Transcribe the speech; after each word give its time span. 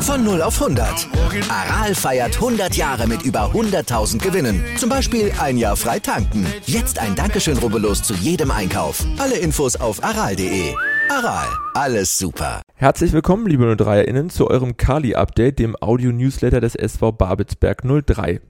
Von 0.00 0.24
0 0.24 0.40
auf 0.40 0.62
100. 0.62 1.08
Aral 1.50 1.94
feiert 1.94 2.36
100 2.36 2.74
Jahre 2.74 3.06
mit 3.06 3.22
über 3.22 3.50
100.000 3.52 4.18
Gewinnen. 4.18 4.64
Zum 4.78 4.88
Beispiel 4.88 5.30
ein 5.38 5.58
Jahr 5.58 5.76
frei 5.76 5.98
tanken. 5.98 6.46
Jetzt 6.64 6.98
ein 6.98 7.14
Dankeschön, 7.14 7.58
rubbellos 7.58 8.02
zu 8.02 8.14
jedem 8.14 8.50
Einkauf. 8.50 9.04
Alle 9.18 9.36
Infos 9.36 9.76
auf 9.76 10.02
aral.de. 10.02 10.74
Aral, 11.10 11.46
alles 11.74 12.16
super. 12.16 12.62
Herzlich 12.76 13.12
willkommen, 13.12 13.46
liebe 13.46 13.64
03erInnen, 13.64 14.30
zu 14.30 14.48
eurem 14.48 14.76
Kali-Update, 14.76 15.58
dem 15.58 15.76
Audio-Newsletter 15.78 16.60
des 16.60 16.76
SV 16.76 17.12
Babelsberg 17.12 17.82
03. 17.84 18.40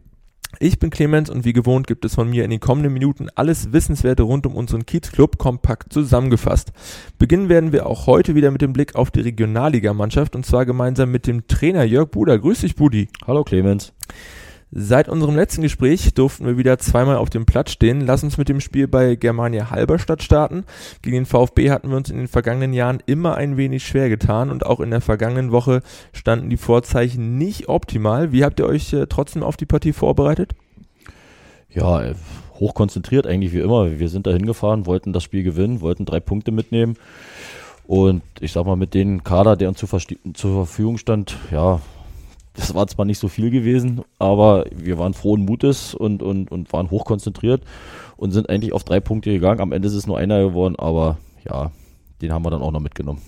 Ich 0.59 0.79
bin 0.79 0.89
Clemens 0.89 1.29
und 1.29 1.45
wie 1.45 1.53
gewohnt 1.53 1.87
gibt 1.87 2.05
es 2.07 2.15
von 2.15 2.31
mir 2.31 2.45
in 2.45 2.51
den 2.51 2.61
kommenden 2.61 2.93
Minuten 2.93 3.29
alles 3.35 3.73
Wissenswerte 3.73 4.23
rund 4.23 4.47
um 4.47 4.55
unseren 4.55 4.87
Kiezclub 4.87 5.37
kompakt 5.37 5.93
zusammengefasst. 5.93 6.73
Beginnen 7.19 7.51
werden 7.51 7.73
wir 7.73 7.87
auch 7.87 8.07
heute 8.07 8.35
wieder 8.35 8.51
mit 8.51 8.63
dem 8.63 8.73
Blick 8.73 8.95
auf 8.95 9.11
die 9.11 9.21
Regionalligamannschaft 9.21 10.35
und 10.35 10.47
zwar 10.47 10.65
gemeinsam 10.65 11.11
mit 11.11 11.27
dem 11.27 11.47
Trainer 11.47 11.85
Jörg 11.85 12.11
Buder. 12.11 12.39
Grüß 12.39 12.61
dich, 12.61 12.75
Budi. 12.75 13.09
Hallo 13.27 13.45
Clemens. 13.45 13.93
Seit 14.73 15.09
unserem 15.09 15.37
letzten 15.37 15.63
Gespräch 15.63 16.13
durften 16.15 16.45
wir 16.45 16.59
wieder 16.59 16.77
zweimal 16.79 17.17
auf 17.17 17.31
dem 17.31 17.47
Platz 17.47 17.71
stehen. 17.71 18.01
Lass 18.01 18.25
uns 18.25 18.37
mit 18.37 18.49
dem 18.49 18.61
Spiel 18.61 18.89
bei 18.89 19.15
Germania 19.15 19.71
Halberstadt 19.71 20.25
starten. 20.25 20.65
Gegen 21.03 21.15
den 21.15 21.27
VfB 21.27 21.71
hatten 21.71 21.89
wir 21.89 21.97
uns 21.97 22.11
in 22.11 22.17
den 22.17 22.27
vergangenen 22.27 22.73
Jahren 22.73 23.01
immer 23.07 23.37
ein 23.37 23.57
wenig 23.57 23.87
schwer 23.87 24.09
getan 24.09 24.51
und 24.51 24.67
auch 24.67 24.81
in 24.81 24.91
der 24.91 25.01
vergangenen 25.01 25.53
Woche 25.53 25.83
standen 26.13 26.51
die 26.51 26.57
Vorzeichen 26.57 27.39
nicht 27.39 27.69
optimal. 27.69 28.33
Wie 28.33 28.45
habt 28.45 28.59
ihr 28.59 28.67
euch 28.67 28.93
äh, 28.93 29.07
trotzdem 29.07 29.45
auf 29.45 29.57
die 29.57 29.67
Partie 29.67 29.93
vorbereitet? 29.93 30.55
Ja, 31.71 32.03
äh, 32.03 32.15
hochkonzentriert 32.59 33.27
eigentlich 33.27 33.53
wie 33.53 33.61
immer. 33.61 34.01
Wir 34.01 34.09
sind 34.09 34.27
da 34.27 34.33
hingefahren, 34.33 34.87
wollten 34.87 35.13
das 35.13 35.23
Spiel 35.23 35.45
gewinnen, 35.45 35.81
wollten 35.81 36.07
drei 36.07 36.19
Punkte 36.19 36.51
mitnehmen. 36.51 36.97
Und 37.87 38.23
ich 38.41 38.51
sag 38.51 38.67
mal, 38.67 38.77
mit 38.77 38.95
dem 38.95 39.23
Kader, 39.23 39.55
der 39.55 39.69
uns 39.69 39.79
zur, 39.79 39.89
zur 40.35 40.67
Verfügung 40.67 40.99
stand, 40.99 41.37
ja, 41.53 41.81
das 42.57 42.75
war 42.75 42.87
zwar 42.87 43.05
nicht 43.05 43.19
so 43.19 43.29
viel 43.29 43.51
gewesen, 43.51 44.03
aber 44.19 44.65
wir 44.75 44.99
waren 44.99 45.15
frohen 45.15 45.45
Mutes 45.45 45.95
und, 45.95 46.23
und, 46.23 46.51
und 46.51 46.73
waren 46.73 46.91
hochkonzentriert 46.91 47.63
und 48.17 48.33
sind 48.33 48.49
eigentlich 48.49 48.73
auf 48.73 48.85
drei 48.85 49.01
Punkte 49.01 49.31
gegangen. 49.31 49.61
Am 49.61 49.73
Ende 49.73 49.89
ist 49.89 49.95
es 49.95 50.07
nur 50.07 50.19
einer 50.19 50.43
geworden, 50.43 50.77
aber 50.77 51.19
ja, 51.49 51.71
den 52.23 52.33
haben 52.33 52.45
wir 52.45 52.51
dann 52.51 52.63
auch 52.63 52.73
noch 52.73 52.81
mitgenommen. 52.81 53.21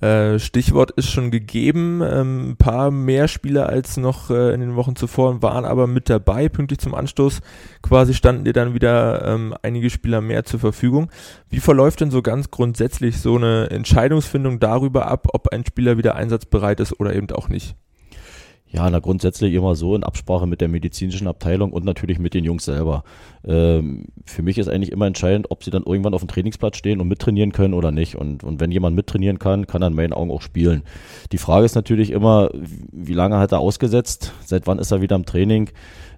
Äh, 0.00 0.38
Stichwort 0.38 0.92
ist 0.92 1.10
schon 1.10 1.30
gegeben. 1.30 2.02
Ähm, 2.02 2.50
ein 2.50 2.56
paar 2.56 2.90
mehr 2.90 3.26
Spieler 3.26 3.68
als 3.68 3.96
noch 3.96 4.30
äh, 4.30 4.54
in 4.54 4.60
den 4.60 4.76
Wochen 4.76 4.94
zuvor 4.94 5.42
waren 5.42 5.64
aber 5.64 5.86
mit 5.86 6.08
dabei. 6.08 6.48
Pünktlich 6.48 6.78
zum 6.78 6.94
Anstoß 6.94 7.40
quasi 7.82 8.14
standen 8.14 8.44
dir 8.44 8.52
dann 8.52 8.74
wieder 8.74 9.26
ähm, 9.26 9.54
einige 9.62 9.90
Spieler 9.90 10.20
mehr 10.20 10.44
zur 10.44 10.60
Verfügung. 10.60 11.10
Wie 11.48 11.58
verläuft 11.60 12.00
denn 12.00 12.12
so 12.12 12.22
ganz 12.22 12.50
grundsätzlich 12.50 13.18
so 13.20 13.36
eine 13.36 13.70
Entscheidungsfindung 13.70 14.60
darüber 14.60 15.08
ab, 15.08 15.28
ob 15.32 15.48
ein 15.48 15.66
Spieler 15.66 15.98
wieder 15.98 16.14
einsatzbereit 16.14 16.78
ist 16.78 17.00
oder 17.00 17.14
eben 17.14 17.30
auch 17.32 17.48
nicht? 17.48 17.74
Ja, 18.70 18.88
na 18.90 18.98
grundsätzlich 18.98 19.54
immer 19.54 19.74
so 19.74 19.94
in 19.94 20.04
Absprache 20.04 20.46
mit 20.46 20.60
der 20.60 20.68
medizinischen 20.68 21.26
Abteilung 21.26 21.72
und 21.72 21.86
natürlich 21.86 22.18
mit 22.18 22.34
den 22.34 22.44
Jungs 22.44 22.66
selber. 22.66 23.02
Ähm, 23.46 24.06
für 24.26 24.42
mich 24.42 24.58
ist 24.58 24.68
eigentlich 24.68 24.92
immer 24.92 25.06
entscheidend, 25.06 25.50
ob 25.50 25.64
sie 25.64 25.70
dann 25.70 25.84
irgendwann 25.84 26.12
auf 26.12 26.20
dem 26.20 26.28
Trainingsplatz 26.28 26.76
stehen 26.76 27.00
und 27.00 27.08
mittrainieren 27.08 27.52
können 27.52 27.72
oder 27.72 27.92
nicht. 27.92 28.16
Und, 28.16 28.44
und 28.44 28.60
wenn 28.60 28.70
jemand 28.70 28.94
mittrainieren 28.94 29.38
kann, 29.38 29.66
kann 29.66 29.82
er 29.82 29.88
in 29.88 29.94
meinen 29.94 30.12
Augen 30.12 30.30
auch 30.30 30.42
spielen. 30.42 30.82
Die 31.32 31.38
Frage 31.38 31.64
ist 31.64 31.76
natürlich 31.76 32.10
immer, 32.10 32.50
wie 32.52 33.14
lange 33.14 33.38
hat 33.38 33.52
er 33.52 33.60
ausgesetzt? 33.60 34.34
Seit 34.44 34.66
wann 34.66 34.78
ist 34.78 34.90
er 34.90 35.00
wieder 35.00 35.16
im 35.16 35.24
Training? 35.24 35.70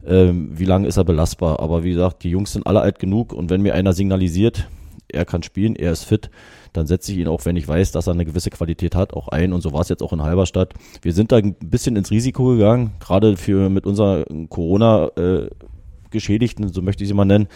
Ähm, 0.05 0.51
wie 0.53 0.65
lange 0.65 0.89
ist 0.89 0.97
er 0.97 1.05
belastbar? 1.05 1.61
Aber 1.61 1.84
wie 1.84 1.91
gesagt, 1.91 2.25
die 2.25 2.31
Jungs 2.31 2.53
sind 2.53 2.67
alle 2.67 2.81
alt 2.81 2.98
genug 2.98 3.33
und 3.33 3.51
wenn 3.51 3.62
mir 3.62 3.75
einer 3.75 3.93
signalisiert, 3.93 4.67
er 5.12 5.25
kann 5.25 5.42
spielen, 5.42 5.75
er 5.77 5.92
ist 5.92 6.05
fit, 6.05 6.30
dann 6.72 6.86
setze 6.86 7.12
ich 7.12 7.19
ihn 7.19 7.28
auch, 7.28 7.44
wenn 7.44 7.56
ich 7.56 7.66
weiß, 7.66 7.91
dass 7.92 8.06
er 8.06 8.14
eine 8.14 8.25
gewisse 8.25 8.50
Qualität 8.50 8.94
hat, 8.94 9.12
auch 9.12 9.28
ein. 9.28 9.53
Und 9.53 9.61
so 9.61 9.72
war 9.72 9.80
es 9.80 9.89
jetzt 9.89 10.03
auch 10.03 10.12
in 10.12 10.22
Halberstadt. 10.22 10.75
Wir 11.03 11.12
sind 11.12 11.32
da 11.32 11.38
ein 11.38 11.54
bisschen 11.54 11.97
ins 11.97 12.10
Risiko 12.10 12.44
gegangen, 12.47 12.93
gerade 13.00 13.37
für 13.37 13.70
mit 13.70 13.87
unserer 13.87 14.25
Corona-Geschädigten, 14.49 16.72
so 16.72 16.82
möchte 16.82 17.04
ich 17.04 17.09
sie 17.09 17.15
mal 17.15 17.25
nennen, 17.25 17.49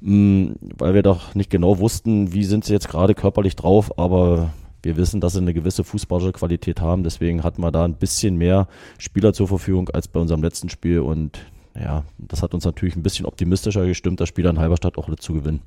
mm, 0.00 0.52
weil 0.78 0.94
wir 0.94 1.02
doch 1.02 1.34
nicht 1.34 1.50
genau 1.50 1.78
wussten, 1.78 2.32
wie 2.32 2.44
sind 2.44 2.64
sie 2.64 2.72
jetzt 2.72 2.88
gerade 2.88 3.14
körperlich 3.14 3.56
drauf, 3.56 3.98
aber 3.98 4.52
wir 4.82 4.96
wissen, 4.96 5.20
dass 5.20 5.34
sie 5.34 5.38
eine 5.38 5.54
gewisse 5.54 5.84
fußballische 5.84 6.32
Qualität 6.32 6.80
haben. 6.80 7.04
Deswegen 7.04 7.44
hatten 7.44 7.62
wir 7.62 7.70
da 7.70 7.84
ein 7.84 7.94
bisschen 7.94 8.36
mehr 8.36 8.66
Spieler 8.98 9.32
zur 9.32 9.48
Verfügung 9.48 9.88
als 9.90 10.08
bei 10.08 10.20
unserem 10.20 10.42
letzten 10.42 10.68
Spiel. 10.68 11.00
Und 11.00 11.38
ja, 11.78 12.04
das 12.18 12.42
hat 12.42 12.54
uns 12.54 12.64
natürlich 12.64 12.96
ein 12.96 13.02
bisschen 13.02 13.26
optimistischer 13.26 13.86
gestimmt, 13.86 14.20
das 14.20 14.28
Spiel 14.28 14.46
in 14.46 14.58
Halberstadt 14.58 14.98
auch 14.98 15.14
zu 15.16 15.34
gewinnen. 15.34 15.62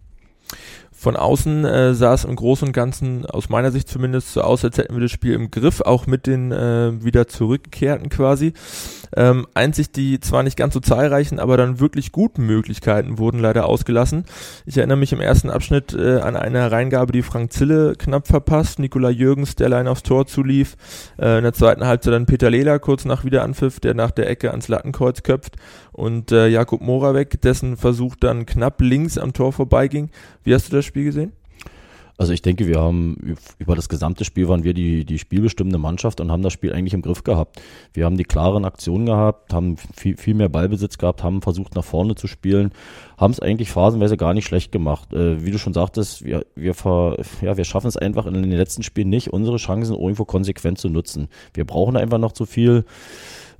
Von 0.97 1.17
außen 1.17 1.65
äh, 1.65 1.93
sah 1.93 2.13
es 2.13 2.23
im 2.23 2.37
Großen 2.37 2.69
und 2.69 2.71
Ganzen, 2.71 3.25
aus 3.25 3.49
meiner 3.49 3.69
Sicht 3.71 3.89
zumindest, 3.89 4.31
so 4.31 4.41
aus, 4.41 4.63
als 4.63 4.77
hätten 4.77 4.93
wir 4.95 5.01
das 5.01 5.11
Spiel 5.11 5.33
im 5.33 5.51
Griff, 5.51 5.81
auch 5.81 6.07
mit 6.07 6.25
den 6.25 6.53
äh, 6.53 7.03
wieder 7.03 7.27
zurückgekehrten 7.27 8.07
quasi. 8.07 8.53
Ähm, 9.15 9.45
einzig 9.53 9.91
die 9.91 10.19
zwar 10.19 10.43
nicht 10.43 10.57
ganz 10.57 10.73
so 10.73 10.79
zahlreichen, 10.79 11.39
aber 11.39 11.57
dann 11.57 11.79
wirklich 11.79 12.11
guten 12.11 12.45
Möglichkeiten 12.45 13.17
wurden 13.17 13.39
leider 13.39 13.65
ausgelassen. 13.65 14.23
Ich 14.65 14.77
erinnere 14.77 14.97
mich 14.97 15.11
im 15.11 15.21
ersten 15.21 15.49
Abschnitt 15.49 15.93
äh, 15.93 16.19
an 16.19 16.37
eine 16.37 16.71
Reingabe, 16.71 17.11
die 17.11 17.23
Frank 17.23 17.51
Zille 17.51 17.95
knapp 17.97 18.27
verpasst, 18.27 18.79
Nikola 18.79 19.09
Jürgens, 19.09 19.55
der 19.55 19.67
allein 19.67 19.87
aufs 19.87 20.03
Tor 20.03 20.27
zulief. 20.27 20.77
Äh, 21.19 21.37
in 21.37 21.43
der 21.43 21.53
zweiten 21.53 21.85
Halbzeit 21.85 22.13
dann 22.13 22.25
Peter 22.25 22.49
Lehler 22.49 22.79
kurz 22.79 23.03
nach 23.03 23.25
Wiederanpfiff, 23.25 23.79
der 23.81 23.93
nach 23.93 24.11
der 24.11 24.29
Ecke 24.29 24.51
ans 24.51 24.69
Lattenkreuz 24.69 25.23
köpft 25.23 25.57
und 25.91 26.31
äh, 26.31 26.47
Jakub 26.47 26.81
Moravec, 26.81 27.41
dessen 27.41 27.77
Versuch 27.77 28.15
dann 28.15 28.45
knapp 28.45 28.81
links 28.81 29.17
am 29.17 29.33
Tor 29.33 29.53
vorbeiging. 29.53 30.09
Wie 30.43 30.53
hast 30.53 30.71
du 30.71 30.75
das 30.75 30.84
Spiel 30.85 31.05
gesehen? 31.05 31.31
Also 32.17 32.31
ich 32.31 32.41
denke, 32.41 32.65
wir 32.67 32.79
haben 32.79 33.35
über 33.59 33.75
das 33.75 33.89
gesamte 33.89 34.23
Spiel 34.23 34.47
waren 34.47 34.63
wir 34.63 34.73
die, 34.73 35.03
die 35.03 35.19
spielbestimmende 35.19 35.77
Mannschaft 35.77 36.21
und 36.21 36.31
haben 36.31 36.43
das 36.43 36.53
Spiel 36.53 36.71
eigentlich 36.71 36.93
im 36.93 37.01
Griff 37.01 37.25
gehabt. 37.25 37.61
Wir 37.93 38.05
haben 38.05 38.15
die 38.15 38.23
klaren 38.23 38.63
Aktionen 38.63 39.05
gehabt, 39.05 39.53
haben 39.53 39.75
viel, 39.75 40.15
viel 40.15 40.33
mehr 40.33 40.47
Ballbesitz 40.47 40.97
gehabt, 40.97 41.23
haben 41.23 41.41
versucht 41.41 41.75
nach 41.75 41.83
vorne 41.83 42.15
zu 42.15 42.27
spielen, 42.27 42.71
haben 43.17 43.31
es 43.31 43.41
eigentlich 43.41 43.69
phasenweise 43.69 44.15
gar 44.15 44.33
nicht 44.33 44.45
schlecht 44.45 44.71
gemacht. 44.71 45.11
Äh, 45.13 45.43
wie 45.43 45.51
du 45.51 45.57
schon 45.57 45.73
sagtest, 45.73 46.23
wir, 46.23 46.45
wir, 46.55 46.73
ver, 46.73 47.17
ja, 47.41 47.57
wir 47.57 47.65
schaffen 47.65 47.87
es 47.87 47.97
einfach 47.97 48.25
in 48.27 48.33
den 48.33 48.49
letzten 48.49 48.83
Spielen 48.83 49.09
nicht, 49.09 49.33
unsere 49.33 49.57
Chancen 49.57 49.95
irgendwo 49.95 50.23
konsequent 50.23 50.77
zu 50.77 50.87
nutzen. 50.87 51.27
Wir 51.53 51.65
brauchen 51.65 51.97
einfach 51.97 52.17
noch 52.17 52.31
zu 52.31 52.45
viel 52.45 52.85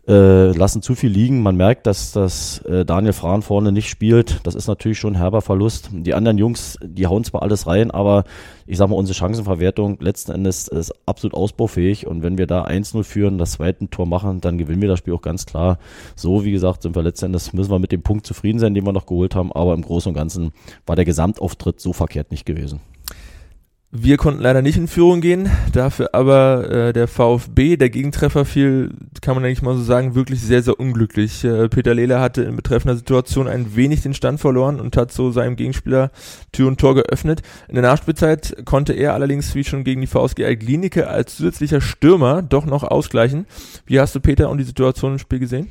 äh, 0.07 0.51
lassen 0.51 0.81
zu 0.81 0.95
viel 0.95 1.09
liegen. 1.09 1.41
Man 1.41 1.55
merkt, 1.55 1.87
dass 1.87 2.11
das 2.11 2.59
äh, 2.59 2.85
Daniel 2.85 3.13
Frahn 3.13 3.41
vorne 3.41 3.71
nicht 3.71 3.89
spielt. 3.89 4.39
Das 4.43 4.55
ist 4.55 4.67
natürlich 4.67 4.99
schon 4.99 5.13
ein 5.13 5.19
herber 5.19 5.41
Verlust. 5.41 5.89
Die 5.91 6.13
anderen 6.13 6.37
Jungs, 6.37 6.77
die 6.83 7.07
hauen 7.07 7.23
zwar 7.23 7.41
alles 7.41 7.65
rein, 7.65 7.91
aber 7.91 8.23
ich 8.67 8.77
sag 8.77 8.89
mal, 8.89 8.95
unsere 8.95 9.15
Chancenverwertung 9.15 9.97
letzten 9.99 10.31
Endes 10.31 10.67
ist 10.67 10.93
absolut 11.05 11.33
ausbaufähig. 11.33 12.07
Und 12.07 12.23
wenn 12.23 12.37
wir 12.37 12.47
da 12.47 12.65
1-0 12.65 13.03
führen, 13.03 13.37
das 13.37 13.53
zweite 13.53 13.89
Tor 13.89 14.05
machen, 14.05 14.41
dann 14.41 14.57
gewinnen 14.57 14.81
wir 14.81 14.89
das 14.89 14.99
Spiel 14.99 15.13
auch 15.13 15.21
ganz 15.21 15.45
klar. 15.45 15.79
So, 16.15 16.45
wie 16.45 16.51
gesagt, 16.51 16.83
sind 16.83 16.95
wir 16.95 17.03
letzten 17.03 17.27
Endes, 17.27 17.53
müssen 17.53 17.71
wir 17.71 17.79
mit 17.79 17.91
dem 17.91 18.03
Punkt 18.03 18.25
zufrieden 18.25 18.59
sein, 18.59 18.73
den 18.73 18.85
wir 18.85 18.93
noch 18.93 19.05
geholt 19.05 19.35
haben. 19.35 19.51
Aber 19.51 19.73
im 19.73 19.81
Großen 19.81 20.09
und 20.09 20.15
Ganzen 20.15 20.51
war 20.85 20.95
der 20.95 21.05
Gesamtauftritt 21.05 21.79
so 21.79 21.93
verkehrt 21.93 22.31
nicht 22.31 22.45
gewesen. 22.45 22.79
Wir 23.91 24.17
konnten 24.17 24.41
leider 24.41 24.61
nicht 24.61 24.77
in 24.77 24.87
Führung 24.87 25.21
gehen, 25.21 25.49
dafür 25.71 26.09
aber 26.13 26.69
äh, 26.69 26.93
der 26.93 27.07
VfB, 27.07 27.77
der 27.77 27.89
Gegentreffer 27.89 28.43
fiel, 28.43 28.89
kann 29.21 29.35
man 29.35 29.45
eigentlich 29.45 29.61
mal 29.61 29.75
so 29.77 29.83
sagen, 29.83 30.15
wirklich 30.15 30.41
sehr, 30.41 30.61
sehr 30.63 30.79
unglücklich. 30.79 31.45
Äh, 31.45 31.69
Peter 31.69 31.93
Lehler 31.93 32.19
hatte 32.19 32.41
in 32.41 32.57
betreffender 32.57 32.97
Situation 32.97 33.47
ein 33.47 33.75
wenig 33.75 34.01
den 34.01 34.13
Stand 34.13 34.41
verloren 34.41 34.81
und 34.81 34.97
hat 34.97 35.13
so 35.13 35.31
seinem 35.31 35.55
Gegenspieler 35.55 36.11
Tür 36.51 36.67
und 36.67 36.79
Tor 36.79 36.95
geöffnet. 36.95 37.41
In 37.69 37.75
der 37.75 37.83
Nachspielzeit 37.83 38.65
konnte 38.65 38.91
er 38.91 39.13
allerdings, 39.13 39.55
wie 39.55 39.63
schon 39.63 39.85
gegen 39.85 40.01
die 40.01 40.07
VSG 40.07 40.43
Altklinike, 40.43 41.07
als 41.07 41.37
zusätzlicher 41.37 41.79
Stürmer 41.79 42.41
doch 42.41 42.65
noch 42.65 42.83
ausgleichen. 42.83 43.45
Wie 43.85 43.99
hast 43.99 44.13
du 44.13 44.19
Peter 44.19 44.49
und 44.49 44.57
die 44.57 44.65
Situation 44.65 45.13
im 45.13 45.19
Spiel 45.19 45.39
gesehen? 45.39 45.69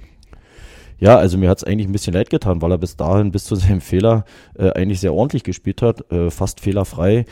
Ja, 0.98 1.19
also 1.19 1.36
mir 1.36 1.50
hat 1.50 1.58
es 1.58 1.64
eigentlich 1.64 1.88
ein 1.88 1.92
bisschen 1.92 2.14
leid 2.14 2.31
getan, 2.31 2.62
weil 2.62 2.70
er 2.70 2.78
bis 2.78 2.96
dahin, 2.96 3.32
bis 3.32 3.44
zu 3.44 3.56
seinem 3.56 3.82
Fehler, 3.82 4.25
äh, 4.56 4.70
eigentlich 4.70 5.00
sehr 5.00 5.12
ordentlich 5.12 5.43
gespielt 5.43 5.82
hat, 5.82 6.10
äh, 6.10 6.31
fast 6.31 6.60
fehlerfrei 6.60 7.26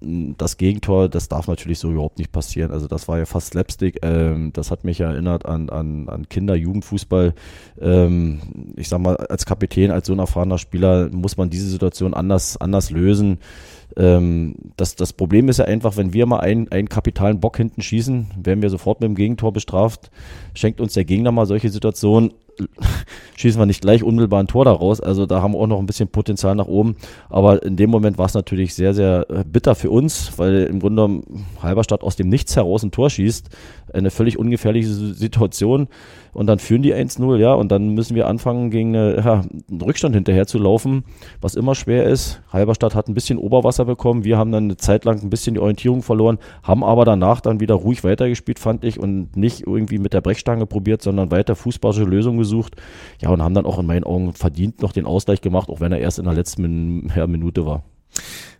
das 0.00 0.58
Gegentor, 0.58 1.08
das 1.08 1.28
darf 1.28 1.48
natürlich 1.48 1.78
so 1.78 1.90
überhaupt 1.90 2.18
nicht 2.18 2.30
passieren. 2.30 2.70
Also 2.70 2.86
das 2.86 3.08
war 3.08 3.18
ja 3.18 3.26
fast 3.26 3.48
Slapstick. 3.48 3.98
Ähm, 4.02 4.52
das 4.52 4.70
hat 4.70 4.84
mich 4.84 5.00
erinnert 5.00 5.44
an, 5.44 5.70
an, 5.70 6.08
an 6.08 6.28
Kinder-Jugendfußball. 6.28 7.34
Ähm, 7.80 8.40
ich 8.76 8.88
sag 8.88 9.00
mal, 9.00 9.16
als 9.16 9.44
Kapitän, 9.44 9.90
als 9.90 10.06
so 10.06 10.12
ein 10.12 10.20
erfahrener 10.20 10.58
Spieler 10.58 11.08
muss 11.10 11.36
man 11.36 11.50
diese 11.50 11.68
Situation 11.68 12.14
anders, 12.14 12.56
anders 12.58 12.90
lösen. 12.90 13.38
Ähm, 13.96 14.54
das, 14.76 14.94
das 14.94 15.12
Problem 15.12 15.48
ist 15.48 15.58
ja 15.58 15.64
einfach, 15.64 15.96
wenn 15.96 16.12
wir 16.12 16.26
mal 16.26 16.40
einen, 16.40 16.70
einen 16.70 16.88
kapitalen 16.88 17.40
Bock 17.40 17.56
hinten 17.56 17.82
schießen, 17.82 18.28
werden 18.36 18.62
wir 18.62 18.70
sofort 18.70 19.00
mit 19.00 19.08
dem 19.08 19.16
Gegentor 19.16 19.52
bestraft. 19.52 20.10
Schenkt 20.54 20.80
uns 20.80 20.92
der 20.92 21.04
Gegner 21.04 21.32
mal 21.32 21.46
solche 21.46 21.70
Situationen, 21.70 22.34
schießen 23.36 23.60
wir 23.60 23.66
nicht 23.66 23.80
gleich 23.80 24.02
unmittelbar 24.02 24.40
ein 24.40 24.46
Tor 24.46 24.64
daraus. 24.64 25.00
Also 25.00 25.26
da 25.26 25.42
haben 25.42 25.52
wir 25.52 25.58
auch 25.58 25.66
noch 25.66 25.78
ein 25.78 25.86
bisschen 25.86 26.08
Potenzial 26.08 26.54
nach 26.54 26.66
oben. 26.66 26.96
Aber 27.28 27.62
in 27.62 27.76
dem 27.76 27.90
Moment 27.90 28.18
war 28.18 28.26
es 28.26 28.34
natürlich 28.34 28.74
sehr, 28.74 28.94
sehr 28.94 29.26
äh, 29.30 29.44
bitter 29.44 29.74
für 29.74 29.90
uns, 29.90 30.38
weil 30.38 30.64
im 30.64 30.80
Grunde 30.80 31.22
Halberstadt 31.62 32.02
aus 32.02 32.16
dem 32.16 32.28
Nichts 32.28 32.56
heraus 32.56 32.82
ein 32.82 32.90
Tor 32.90 33.10
schießt. 33.10 33.48
eine 33.92 34.10
völlig 34.10 34.38
ungefährliche 34.38 34.88
Situation 34.88 35.88
und 36.32 36.46
dann 36.46 36.58
führen 36.58 36.82
die 36.82 36.94
1-0, 36.94 37.36
ja, 37.38 37.52
und 37.54 37.72
dann 37.72 37.94
müssen 37.94 38.14
wir 38.14 38.28
anfangen, 38.28 38.70
gegen 38.70 38.94
ja, 38.94 39.42
einen 39.70 39.80
Rückstand 39.82 40.14
hinterher 40.14 40.46
zu 40.46 40.58
laufen, 40.58 41.04
was 41.40 41.54
immer 41.54 41.74
schwer 41.74 42.04
ist. 42.04 42.40
Halberstadt 42.52 42.94
hat 42.94 43.08
ein 43.08 43.14
bisschen 43.14 43.38
Oberwasser 43.38 43.84
bekommen, 43.84 44.24
wir 44.24 44.38
haben 44.38 44.52
dann 44.52 44.64
eine 44.64 44.76
Zeit 44.76 45.04
lang 45.04 45.20
ein 45.20 45.30
bisschen 45.30 45.54
die 45.54 45.60
Orientierung 45.60 46.02
verloren, 46.02 46.38
haben 46.62 46.84
aber 46.84 47.04
danach 47.04 47.40
dann 47.40 47.58
wieder 47.58 47.74
ruhig 47.74 48.04
weitergespielt, 48.04 48.58
fand 48.58 48.84
ich, 48.84 49.00
und 49.00 49.36
nicht 49.36 49.66
irgendwie 49.66 49.98
mit 49.98 50.12
der 50.12 50.20
Brechstange 50.20 50.66
probiert, 50.66 51.02
sondern 51.02 51.30
weiter 51.30 51.56
fußballische 51.56 52.04
Lösungen 52.04 52.38
gesucht, 52.38 52.47
ja, 53.20 53.30
und 53.30 53.42
haben 53.42 53.54
dann 53.54 53.66
auch 53.66 53.78
in 53.78 53.86
meinen 53.86 54.04
Augen 54.04 54.32
verdient 54.32 54.82
noch 54.82 54.92
den 54.92 55.06
Ausgleich 55.06 55.40
gemacht, 55.40 55.68
auch 55.68 55.80
wenn 55.80 55.92
er 55.92 55.98
erst 55.98 56.18
in 56.18 56.24
der 56.24 56.34
letzten 56.34 56.62
Min 56.62 57.12
ja, 57.14 57.26
Minute 57.26 57.66
war. 57.66 57.82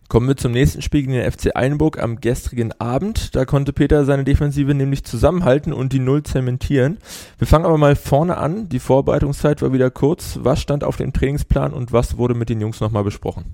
Kommen 0.09 0.27
wir 0.27 0.37
zum 0.37 0.53
nächsten 0.53 0.81
Spiel 0.81 1.01
gegen 1.01 1.13
den 1.13 1.31
FC 1.31 1.55
Einburg 1.55 2.01
am 2.01 2.19
gestrigen 2.19 2.71
Abend. 2.79 3.35
Da 3.35 3.45
konnte 3.45 3.73
Peter 3.73 4.05
seine 4.05 4.23
Defensive 4.23 4.73
nämlich 4.73 5.03
zusammenhalten 5.03 5.71
und 5.71 5.93
die 5.93 5.99
Null 5.99 6.23
zementieren. 6.23 6.97
Wir 7.37 7.45
fangen 7.45 7.65
aber 7.65 7.77
mal 7.77 7.95
vorne 7.95 8.37
an. 8.37 8.69
Die 8.69 8.79
Vorbereitungszeit 8.79 9.61
war 9.61 9.71
wieder 9.71 9.91
kurz. 9.91 10.39
Was 10.41 10.61
stand 10.61 10.83
auf 10.83 10.97
dem 10.97 11.13
Trainingsplan 11.13 11.73
und 11.73 11.93
was 11.93 12.17
wurde 12.17 12.33
mit 12.33 12.49
den 12.49 12.59
Jungs 12.59 12.79
nochmal 12.79 13.03
besprochen? 13.03 13.53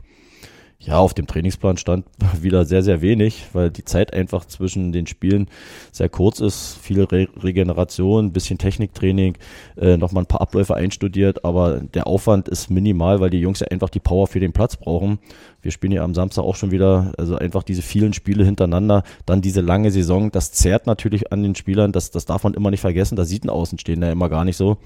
Ja, 0.80 1.00
auf 1.00 1.14
dem 1.14 1.26
Trainingsplan 1.26 1.78
stand 1.78 2.06
wieder 2.42 2.66
sehr, 2.66 2.84
sehr 2.84 3.02
wenig, 3.02 3.46
weil 3.54 3.72
die 3.72 3.86
Zeit 3.86 4.14
einfach 4.14 4.46
zwischen 4.46 4.92
den 4.92 5.08
Spielen 5.08 5.48
sehr 5.92 6.10
kurz 6.10 6.40
ist. 6.40 6.78
Viel 6.82 7.04
Re 7.04 7.28
Regeneration, 7.42 8.34
bisschen 8.34 8.58
Techniktraining, 8.58 9.38
äh, 9.78 9.98
nochmal 9.98 10.24
ein 10.24 10.28
paar 10.28 10.42
Abläufe 10.42 10.76
einstudiert, 10.76 11.44
aber 11.46 11.80
der 11.80 12.08
Aufwand 12.08 12.50
ist 12.50 12.70
minimal, 12.70 13.20
weil 13.20 13.30
die 13.30 13.40
Jungs 13.40 13.62
ja 13.62 13.68
einfach 13.68 13.90
die 13.90 14.00
Power 14.00 14.28
für 14.28 14.40
den 14.40 14.54
Platz 14.54 14.76
brauchen. 14.76 15.20
Wir 15.66 15.72
spielen 15.72 15.94
ja 15.94 16.04
am 16.04 16.14
Samstag 16.14 16.44
auch 16.44 16.56
schon 16.56 16.70
wieder, 16.70 17.12
also 17.18 17.38
einfach 17.38 17.64
diese 17.64 17.82
vielen 17.82 18.14
Spiele 18.14 18.46
hintereinander, 18.46 19.02
dann 19.26 19.42
diese 19.42 19.62
lange 19.62 19.90
Saison, 19.90 20.30
das 20.30 20.52
zerrt 20.52 20.86
natürlich 20.86 21.32
an 21.32 21.42
den 21.42 21.56
Spielern, 21.56 21.92
das, 21.92 22.12
das 22.12 22.26
darf 22.26 22.44
man 22.44 22.54
immer 22.54 22.70
nicht 22.70 22.82
vergessen, 22.82 23.16
da 23.16 23.26
sieht 23.26 23.44
ein 23.44 23.50
Außenstehender 23.50 24.12
immer 24.12 24.30
gar 24.30 24.46
nicht 24.46 24.58
so. 24.58 24.78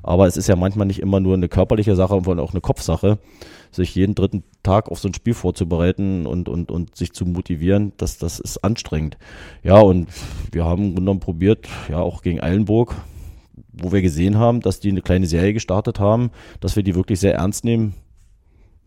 Aber 0.00 0.28
es 0.28 0.36
ist 0.36 0.46
ja 0.46 0.54
manchmal 0.54 0.86
nicht 0.86 1.00
immer 1.00 1.18
nur 1.18 1.34
eine 1.34 1.48
körperliche 1.48 1.96
Sache, 1.96 2.20
sondern 2.24 2.38
auch 2.38 2.52
eine 2.52 2.60
Kopfsache 2.60 3.18
sich 3.72 3.96
jeden 3.96 4.14
dritten 4.14 4.44
Tag 4.62 4.92
auf 4.92 5.00
so 5.00 5.08
ein 5.08 5.14
Spiel 5.14 5.34
vorzubereiten 5.34 6.24
und, 6.24 6.48
und, 6.48 6.70
und 6.70 6.94
sich 6.94 7.12
zu 7.12 7.26
motivieren, 7.26 7.92
das, 7.96 8.16
das 8.16 8.38
ist 8.38 8.58
anstrengend. 8.58 9.18
Ja, 9.64 9.80
und 9.80 10.08
wir 10.52 10.64
haben 10.64 10.94
genommen 10.94 11.18
probiert, 11.18 11.66
ja, 11.90 11.98
auch 11.98 12.22
gegen 12.22 12.40
Eilenburg, 12.40 12.94
wo 13.72 13.90
wir 13.90 14.02
gesehen 14.02 14.38
haben, 14.38 14.60
dass 14.60 14.78
die 14.78 14.90
eine 14.90 15.02
kleine 15.02 15.26
Serie 15.26 15.52
gestartet 15.52 15.98
haben, 15.98 16.30
dass 16.60 16.76
wir 16.76 16.84
die 16.84 16.94
wirklich 16.94 17.18
sehr 17.18 17.34
ernst 17.34 17.64
nehmen 17.64 17.94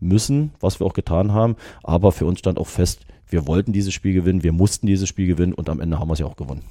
müssen, 0.02 0.52
was 0.60 0.80
wir 0.80 0.86
auch 0.86 0.94
getan 0.94 1.32
haben. 1.32 1.56
Aber 1.82 2.12
für 2.12 2.26
uns 2.26 2.40
stand 2.40 2.58
auch 2.58 2.66
fest, 2.66 3.00
wir 3.28 3.46
wollten 3.46 3.72
dieses 3.72 3.94
Spiel 3.94 4.12
gewinnen, 4.12 4.42
wir 4.42 4.52
mussten 4.52 4.86
dieses 4.86 5.08
Spiel 5.08 5.26
gewinnen 5.26 5.54
und 5.54 5.70
am 5.70 5.80
Ende 5.80 5.98
haben 5.98 6.08
wir 6.08 6.14
es 6.14 6.18
ja 6.18 6.26
auch 6.26 6.36
gewonnen. 6.36 6.62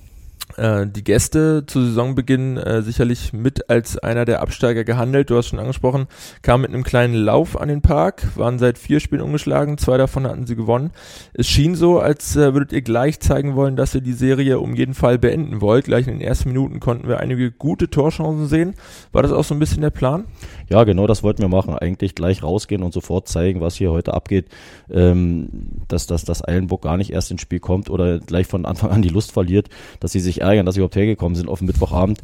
Äh, 0.58 0.88
die 0.88 1.04
Gäste 1.04 1.66
zu 1.66 1.84
Saisonbeginn 1.84 2.58
äh, 2.58 2.82
sicherlich 2.82 3.34
mit 3.34 3.70
als 3.70 3.98
einer 3.98 4.26
der 4.26 4.42
Absteiger 4.42 4.84
gehandelt. 4.84 5.30
Du 5.30 5.38
hast 5.38 5.48
schon 5.48 5.60
angesprochen, 5.60 6.08
kam 6.42 6.62
mit 6.62 6.72
einem 6.72 6.84
kleinen 6.84 7.14
Lauf 7.14 7.60
an 7.60 7.70
den 7.70 7.82
Park, 7.82 8.28
waren 8.36 8.60
seit 8.60 8.78
vier 8.78 9.00
Spielen 9.00 9.22
umgeschlagen, 9.22 9.78
zwei 9.78 9.98
davon 9.98 10.28
hatten 10.28 10.46
sie 10.46 10.56
gewonnen. 10.56 10.92
Es 11.34 11.48
schien 11.48 11.76
so, 11.76 12.00
als 12.00 12.36
äh, 12.36 12.54
würdet 12.54 12.74
ihr 12.74 12.82
gleich 12.82 13.20
zeigen 13.20 13.56
wollen, 13.56 13.76
dass 13.76 13.96
ihr 13.96 14.02
die 14.02 14.14
Serie 14.14 14.60
um 14.60 14.76
jeden 14.76 14.94
Fall 14.94 15.18
beenden 15.18 15.62
wollt. 15.62 15.86
Gleich 15.86 16.08
in 16.08 16.14
den 16.14 16.22
ersten 16.22 16.50
Minuten 16.50 16.80
konnten 16.80 17.08
wir 17.08 17.20
einige 17.20 17.52
gute 17.52 17.90
Torchancen 17.90 18.48
sehen. 18.48 18.76
War 19.12 19.24
das 19.24 19.32
auch 19.32 19.44
so 19.44 19.56
ein 19.56 19.60
bisschen 19.60 19.82
der 19.82 19.90
Plan? 19.90 20.26
Ja, 20.70 20.84
genau 20.84 21.08
das 21.08 21.24
wollten 21.24 21.42
wir 21.42 21.50
machen. 21.50 21.78
Eigentlich 21.78 22.16
gleich 22.16 22.44
rausgehen 22.44 22.84
und 22.84 22.94
sofort 22.94 23.28
zeigen, 23.28 23.62
was 23.62 23.76
hier 23.76 23.92
heute 23.92 24.14
abgeht. 24.14 24.48
Ähm, 24.90 25.50
dass, 25.88 26.08
dass, 26.08 26.24
dass 26.24 26.48
Eilenburg 26.48 26.82
gar 26.82 26.98
nicht 26.98 27.12
erst 27.12 27.32
ins 27.32 27.42
Spiel 27.42 27.60
kommt 27.60 27.90
oder 27.90 28.20
gleich 28.20 28.48
von 28.48 28.66
Anfang 28.66 28.92
an 28.92 29.02
die 29.02 29.10
Lust 29.10 29.32
verliert, 29.32 29.70
dass 30.00 30.12
sie 30.12 30.20
sich 30.20 30.41
ärgern, 30.42 30.66
dass 30.66 30.76
sie 30.76 30.82
überhaupt 30.82 30.96
hergekommen 30.96 31.36
sind 31.36 31.50
auf 31.50 31.60
den 31.60 31.68
Mittwochabend. 31.68 32.20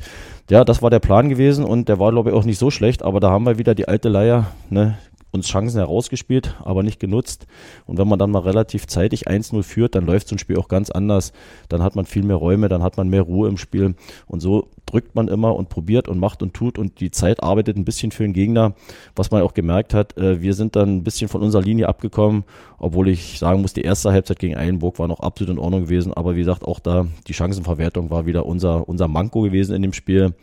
Ja, 0.50 0.64
das 0.64 0.82
war 0.82 0.90
der 0.90 1.00
Plan 1.00 1.30
gewesen 1.30 1.64
und 1.64 1.90
der 1.90 2.00
war, 2.00 2.12
glaube 2.12 2.30
ich, 2.30 2.36
auch 2.36 2.46
nicht 2.46 2.60
so 2.60 2.72
schlecht, 2.72 3.04
aber 3.04 3.20
da 3.20 3.30
haben 3.30 3.46
wir 3.46 3.58
wieder 3.58 3.76
die 3.76 3.88
alte 3.88 4.10
Leier, 4.10 4.48
ne, 4.70 4.98
uns 5.32 5.48
Chancen 5.48 5.78
herausgespielt, 5.78 6.56
aber 6.64 6.84
nicht 6.84 7.00
genutzt. 7.00 7.48
Und 7.86 7.98
wenn 7.98 8.08
man 8.08 8.20
dann 8.20 8.32
mal 8.32 8.40
relativ 8.40 8.88
zeitig 8.88 9.28
1-0 9.28 9.64
führt, 9.64 9.96
dann 9.96 10.06
läuft 10.06 10.28
so 10.28 10.36
ein 10.36 10.40
Spiel 10.40 10.58
auch 10.58 10.68
ganz 10.68 10.90
anders. 10.90 11.34
Dann 11.70 11.84
hat 11.84 11.96
man 11.96 12.06
viel 12.06 12.24
mehr 12.24 12.38
Räume, 12.38 12.70
dann 12.70 12.84
hat 12.84 12.98
man 12.98 13.10
mehr 13.10 13.24
Ruhe 13.24 13.50
im 13.50 13.58
Spiel. 13.58 13.96
Und 14.26 14.40
so 14.40 14.70
drückt 14.86 15.16
man 15.16 15.28
immer 15.28 15.56
und 15.56 15.70
probiert 15.70 16.08
und 16.08 16.20
macht 16.20 16.42
und 16.42 16.54
tut 16.54 16.78
und 16.80 17.00
die 17.00 17.12
Zeit 17.12 17.44
arbeitet 17.44 17.78
ein 17.78 17.86
bisschen 17.86 18.12
für 18.12 18.24
den 18.24 18.34
Gegner, 18.34 18.74
was 19.16 19.32
man 19.32 19.42
auch 19.42 19.54
gemerkt 19.54 19.94
hat. 19.94 20.18
Äh, 20.18 20.42
wir 20.42 20.54
sind 20.54 20.76
dann 20.76 20.98
ein 20.98 21.04
bisschen 21.04 21.28
von 21.28 21.42
unserer 21.42 21.62
Linie 21.62 21.90
abgekommen, 21.90 22.46
obwohl 22.80 23.10
ich 23.10 23.38
sagen 23.38 23.62
muss, 23.62 23.74
die 23.74 23.82
erste 23.82 24.12
Halbzeit 24.12 24.40
gegen 24.40 24.56
Eilenburg 24.56 24.98
war 24.98 25.08
noch 25.08 25.20
absolut 25.20 25.54
in 25.54 25.60
Ordnung 25.60 25.84
gewesen. 25.84 26.14
Aber 26.14 26.36
wie 26.36 26.40
gesagt, 26.40 26.66
auch 26.66 26.80
da 26.80 27.08
die 27.28 27.34
Chancenverwertung 27.34 28.10
war 28.10 28.26
wieder 28.26 28.46
unser, 28.46 28.88
unser 28.88 29.08
Manko 29.08 29.42
gewesen 29.42 29.76
in 29.76 29.82
dem 29.82 29.94
Spiel, 29.94 30.34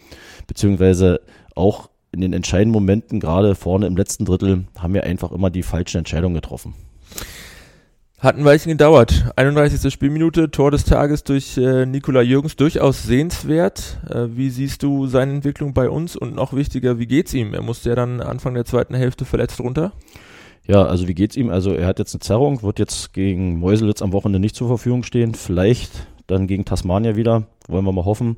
beziehungsweise 0.47 1.21
auch 1.55 1.89
in 2.15 2.21
den 2.21 2.33
entscheidenden 2.33 2.73
Momenten, 2.73 3.21
gerade 3.21 3.55
vorne 3.55 3.87
im 3.87 3.97
letzten 3.97 4.25
Drittel, 4.25 4.65
haben 4.79 4.95
wir 4.95 5.05
einfach 5.05 5.33
immer 5.33 5.51
die 5.51 5.63
falschen 5.63 5.99
Entscheidungen 5.99 6.35
getroffen. 6.35 6.75
Hat 8.19 8.39
ein 8.39 8.45
Weilchen 8.47 8.71
gedauert. 8.71 9.33
31. 9.37 9.93
Spielminute, 9.93 10.51
Tor 10.51 10.71
des 10.71 10.85
Tages 10.85 11.25
durch 11.25 11.59
äh, 11.59 11.85
Nikola 11.85 12.23
Jürgens, 12.23 12.57
durchaus 12.57 13.03
sehenswert. 13.03 13.99
Äh, 14.09 14.29
wie 14.35 14.49
siehst 14.49 14.83
du 14.83 15.07
seine 15.07 15.33
Entwicklung 15.33 15.75
bei 15.75 15.91
uns 15.91 16.17
und 16.17 16.35
noch 16.35 16.55
wichtiger, 16.55 16.99
wie 16.99 17.07
geht's 17.07 17.35
ihm? 17.35 17.53
Er 17.53 17.61
musste 17.61 17.91
ja 17.91 17.95
dann 17.95 18.23
Anfang 18.23 18.55
der 18.55 18.65
zweiten 18.65 18.95
Hälfte 18.95 19.27
verletzt 19.27 19.61
runter. 19.61 19.93
Ja, 20.67 20.87
also 20.87 21.07
wie 21.07 21.15
geht's 21.15 21.37
ihm? 21.37 21.51
Also 21.51 21.75
er 21.75 21.87
hat 21.87 21.99
jetzt 21.99 22.15
eine 22.15 22.21
Zerrung, 22.21 22.63
wird 22.63 22.79
jetzt 22.79 23.13
gegen 23.13 23.59
Meuselitz 23.59 24.01
am 24.01 24.15
Wochenende 24.15 24.41
nicht 24.41 24.57
zur 24.57 24.69
Verfügung 24.69 25.03
stehen. 25.03 25.35
Vielleicht 25.35 26.07
dann 26.27 26.47
gegen 26.47 26.65
Tasmania 26.65 27.17
wieder, 27.17 27.45
wollen 27.69 27.85
wir 27.85 27.93
mal 27.93 28.05
hoffen. 28.05 28.37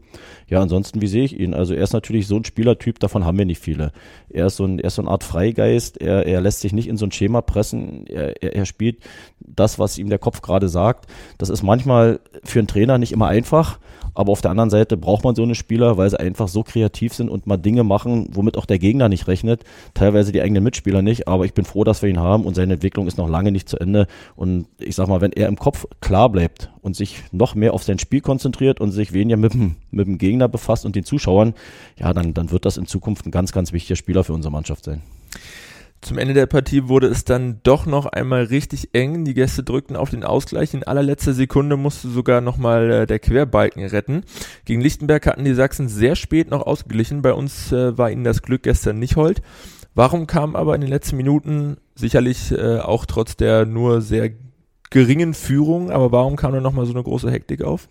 Ja, 0.48 0.60
ansonsten, 0.60 1.00
wie 1.00 1.06
sehe 1.06 1.24
ich 1.24 1.38
ihn? 1.38 1.54
Also 1.54 1.74
er 1.74 1.82
ist 1.82 1.92
natürlich 1.92 2.26
so 2.26 2.36
ein 2.36 2.44
Spielertyp, 2.44 2.98
davon 3.00 3.24
haben 3.24 3.38
wir 3.38 3.44
nicht 3.44 3.60
viele. 3.60 3.92
Er 4.30 4.46
ist 4.46 4.56
so, 4.56 4.64
ein, 4.64 4.78
er 4.78 4.86
ist 4.86 4.96
so 4.96 5.02
eine 5.02 5.10
Art 5.10 5.24
Freigeist, 5.24 6.00
er, 6.00 6.26
er 6.26 6.40
lässt 6.40 6.60
sich 6.60 6.72
nicht 6.72 6.88
in 6.88 6.96
so 6.96 7.06
ein 7.06 7.12
Schema 7.12 7.42
pressen, 7.42 8.06
er, 8.06 8.42
er, 8.42 8.54
er 8.54 8.66
spielt 8.66 8.98
das, 9.40 9.78
was 9.78 9.98
ihm 9.98 10.08
der 10.08 10.18
Kopf 10.18 10.42
gerade 10.42 10.68
sagt. 10.68 11.06
Das 11.38 11.48
ist 11.48 11.62
manchmal 11.62 12.20
für 12.44 12.58
einen 12.60 12.68
Trainer 12.68 12.98
nicht 12.98 13.12
immer 13.12 13.28
einfach, 13.28 13.78
aber 14.16 14.32
auf 14.32 14.40
der 14.40 14.50
anderen 14.50 14.70
Seite 14.70 14.96
braucht 14.96 15.24
man 15.24 15.34
so 15.34 15.42
eine 15.42 15.54
Spieler, 15.54 15.98
weil 15.98 16.08
sie 16.08 16.18
einfach 16.18 16.48
so 16.48 16.62
kreativ 16.62 17.12
sind 17.12 17.28
und 17.28 17.46
mal 17.46 17.58
Dinge 17.58 17.84
machen, 17.84 18.30
womit 18.32 18.56
auch 18.56 18.64
der 18.64 18.78
Gegner 18.78 19.10
nicht 19.10 19.28
rechnet. 19.28 19.62
Teilweise 19.92 20.32
die 20.32 20.40
eigenen 20.40 20.64
Mitspieler 20.64 21.02
nicht, 21.02 21.28
aber 21.28 21.44
ich 21.44 21.52
bin 21.52 21.66
froh, 21.66 21.84
dass 21.84 22.00
wir 22.00 22.08
ihn 22.08 22.18
haben 22.18 22.46
und 22.46 22.54
seine 22.54 22.74
Entwicklung 22.74 23.06
ist 23.06 23.18
noch 23.18 23.28
lange 23.28 23.52
nicht 23.52 23.68
zu 23.68 23.78
Ende. 23.78 24.06
Und 24.34 24.68
ich 24.78 24.96
sag 24.96 25.08
mal, 25.08 25.20
wenn 25.20 25.32
er 25.32 25.48
im 25.48 25.58
Kopf 25.58 25.84
klar 26.00 26.30
bleibt 26.30 26.70
und 26.80 26.96
sich 26.96 27.24
noch 27.30 27.54
mehr 27.54 27.74
auf 27.74 27.82
sein 27.82 27.98
Spiel 27.98 28.22
konzentriert 28.22 28.80
und 28.80 28.90
sich 28.90 29.12
weniger 29.16 29.36
mit 29.36 29.54
dem, 29.54 29.76
mit 29.90 30.06
dem 30.06 30.18
Gegner 30.18 30.48
befasst 30.48 30.84
und 30.84 30.94
den 30.94 31.04
Zuschauern, 31.04 31.54
ja, 31.98 32.12
dann, 32.12 32.34
dann 32.34 32.50
wird 32.50 32.64
das 32.64 32.76
in 32.76 32.86
Zukunft 32.86 33.26
ein 33.26 33.30
ganz, 33.30 33.52
ganz 33.52 33.72
wichtiger 33.72 33.96
Spieler 33.96 34.24
für 34.24 34.32
unsere 34.32 34.52
Mannschaft 34.52 34.84
sein. 34.84 35.02
Zum 36.02 36.18
Ende 36.18 36.34
der 36.34 36.46
Partie 36.46 36.88
wurde 36.88 37.08
es 37.08 37.24
dann 37.24 37.58
doch 37.62 37.86
noch 37.86 38.06
einmal 38.06 38.44
richtig 38.44 38.90
eng. 38.92 39.24
Die 39.24 39.34
Gäste 39.34 39.64
drückten 39.64 39.96
auf 39.96 40.10
den 40.10 40.22
Ausgleich. 40.22 40.72
In 40.74 40.84
allerletzter 40.84 41.32
Sekunde 41.32 41.76
musste 41.76 42.08
sogar 42.08 42.40
nochmal 42.40 42.90
äh, 42.90 43.06
der 43.06 43.18
Querbalken 43.18 43.84
retten. 43.84 44.22
Gegen 44.66 44.82
Lichtenberg 44.82 45.26
hatten 45.26 45.44
die 45.44 45.54
Sachsen 45.54 45.88
sehr 45.88 46.14
spät 46.14 46.50
noch 46.50 46.64
ausgeglichen. 46.64 47.22
Bei 47.22 47.32
uns 47.32 47.72
äh, 47.72 47.96
war 47.98 48.10
ihnen 48.10 48.24
das 48.24 48.42
Glück 48.42 48.62
gestern 48.62 48.98
nicht 48.98 49.16
hold. 49.16 49.42
Warum 49.94 50.26
kam 50.26 50.54
aber 50.54 50.74
in 50.74 50.82
den 50.82 50.90
letzten 50.90 51.16
Minuten, 51.16 51.78
sicherlich 51.94 52.52
äh, 52.52 52.78
auch 52.78 53.06
trotz 53.06 53.36
der 53.36 53.64
nur 53.64 54.02
sehr 54.02 54.30
geringen 54.90 55.34
Führung, 55.34 55.90
aber 55.90 56.12
warum 56.12 56.36
kam 56.36 56.52
dann 56.52 56.62
nochmal 56.62 56.86
so 56.86 56.92
eine 56.92 57.02
große 57.02 57.30
Hektik 57.30 57.62
auf? 57.62 57.88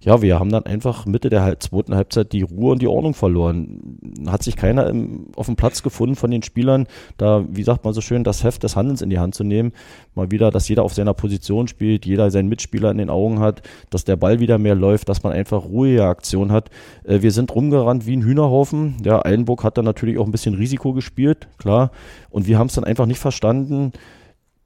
Ja, 0.00 0.22
wir 0.22 0.38
haben 0.38 0.50
dann 0.50 0.66
einfach 0.66 1.06
Mitte 1.06 1.30
der 1.30 1.58
zweiten 1.60 1.94
Halbzeit 1.94 2.32
die 2.32 2.42
Ruhe 2.42 2.72
und 2.72 2.82
die 2.82 2.88
Ordnung 2.88 3.14
verloren. 3.14 3.98
Hat 4.26 4.42
sich 4.42 4.56
keiner 4.56 4.88
im, 4.88 5.28
auf 5.36 5.46
dem 5.46 5.56
Platz 5.56 5.82
gefunden 5.82 6.16
von 6.16 6.30
den 6.30 6.42
Spielern, 6.42 6.86
da, 7.16 7.44
wie 7.48 7.62
sagt 7.62 7.84
man 7.84 7.94
so 7.94 8.00
schön, 8.00 8.24
das 8.24 8.44
Heft 8.44 8.62
des 8.62 8.76
Handelns 8.76 9.02
in 9.02 9.10
die 9.10 9.18
Hand 9.18 9.34
zu 9.34 9.44
nehmen. 9.44 9.72
Mal 10.14 10.30
wieder, 10.30 10.50
dass 10.50 10.68
jeder 10.68 10.82
auf 10.82 10.94
seiner 10.94 11.14
Position 11.14 11.68
spielt, 11.68 12.06
jeder 12.06 12.30
seinen 12.30 12.48
Mitspieler 12.48 12.90
in 12.90 12.98
den 12.98 13.10
Augen 13.10 13.40
hat, 13.40 13.62
dass 13.90 14.04
der 14.04 14.16
Ball 14.16 14.40
wieder 14.40 14.58
mehr 14.58 14.74
läuft, 14.74 15.08
dass 15.08 15.22
man 15.22 15.32
einfach 15.32 15.64
ruhige 15.64 16.04
Aktion 16.04 16.52
hat. 16.52 16.70
Äh, 17.04 17.22
wir 17.22 17.32
sind 17.32 17.54
rumgerannt 17.54 18.06
wie 18.06 18.16
ein 18.16 18.22
Hühnerhaufen. 18.22 18.96
Ja, 19.04 19.24
Eilenburg 19.24 19.64
hat 19.64 19.78
dann 19.78 19.84
natürlich 19.84 20.18
auch 20.18 20.26
ein 20.26 20.32
bisschen 20.32 20.54
Risiko 20.54 20.92
gespielt, 20.92 21.48
klar. 21.58 21.90
Und 22.30 22.46
wir 22.46 22.58
haben 22.58 22.68
es 22.68 22.74
dann 22.74 22.84
einfach 22.84 23.06
nicht 23.06 23.20
verstanden, 23.20 23.92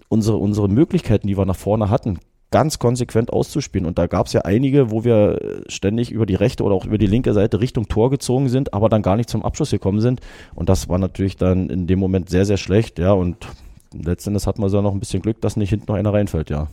unsere, 0.08 0.36
unsere 0.36 0.68
Möglichkeiten, 0.68 1.28
die 1.28 1.38
wir 1.38 1.46
nach 1.46 1.56
vorne 1.56 1.88
hatten, 1.88 2.18
ganz 2.50 2.78
konsequent 2.78 3.32
auszuspielen. 3.32 3.86
Und 3.86 3.98
da 3.98 4.06
gab 4.06 4.26
es 4.26 4.32
ja 4.32 4.42
einige, 4.42 4.90
wo 4.90 5.04
wir 5.04 5.62
ständig 5.68 6.10
über 6.10 6.26
die 6.26 6.34
rechte 6.34 6.64
oder 6.64 6.74
auch 6.74 6.84
über 6.84 6.98
die 6.98 7.06
linke 7.06 7.32
Seite 7.32 7.60
Richtung 7.60 7.88
Tor 7.88 8.10
gezogen 8.10 8.48
sind, 8.48 8.74
aber 8.74 8.88
dann 8.88 9.02
gar 9.02 9.16
nicht 9.16 9.30
zum 9.30 9.44
Abschluss 9.44 9.70
gekommen 9.70 10.00
sind. 10.00 10.20
Und 10.54 10.68
das 10.68 10.88
war 10.88 10.98
natürlich 10.98 11.36
dann 11.36 11.70
in 11.70 11.86
dem 11.86 11.98
Moment 11.98 12.28
sehr, 12.28 12.44
sehr 12.44 12.56
schlecht. 12.56 12.98
Ja, 12.98 13.12
und 13.12 13.46
letztendlich 13.92 14.46
hat 14.46 14.58
man 14.58 14.68
so 14.68 14.80
noch 14.80 14.92
ein 14.92 15.00
bisschen 15.00 15.22
Glück, 15.22 15.40
dass 15.40 15.56
nicht 15.56 15.70
hinten 15.70 15.86
noch 15.88 15.96
einer 15.96 16.12
reinfällt, 16.12 16.50
ja. 16.50 16.68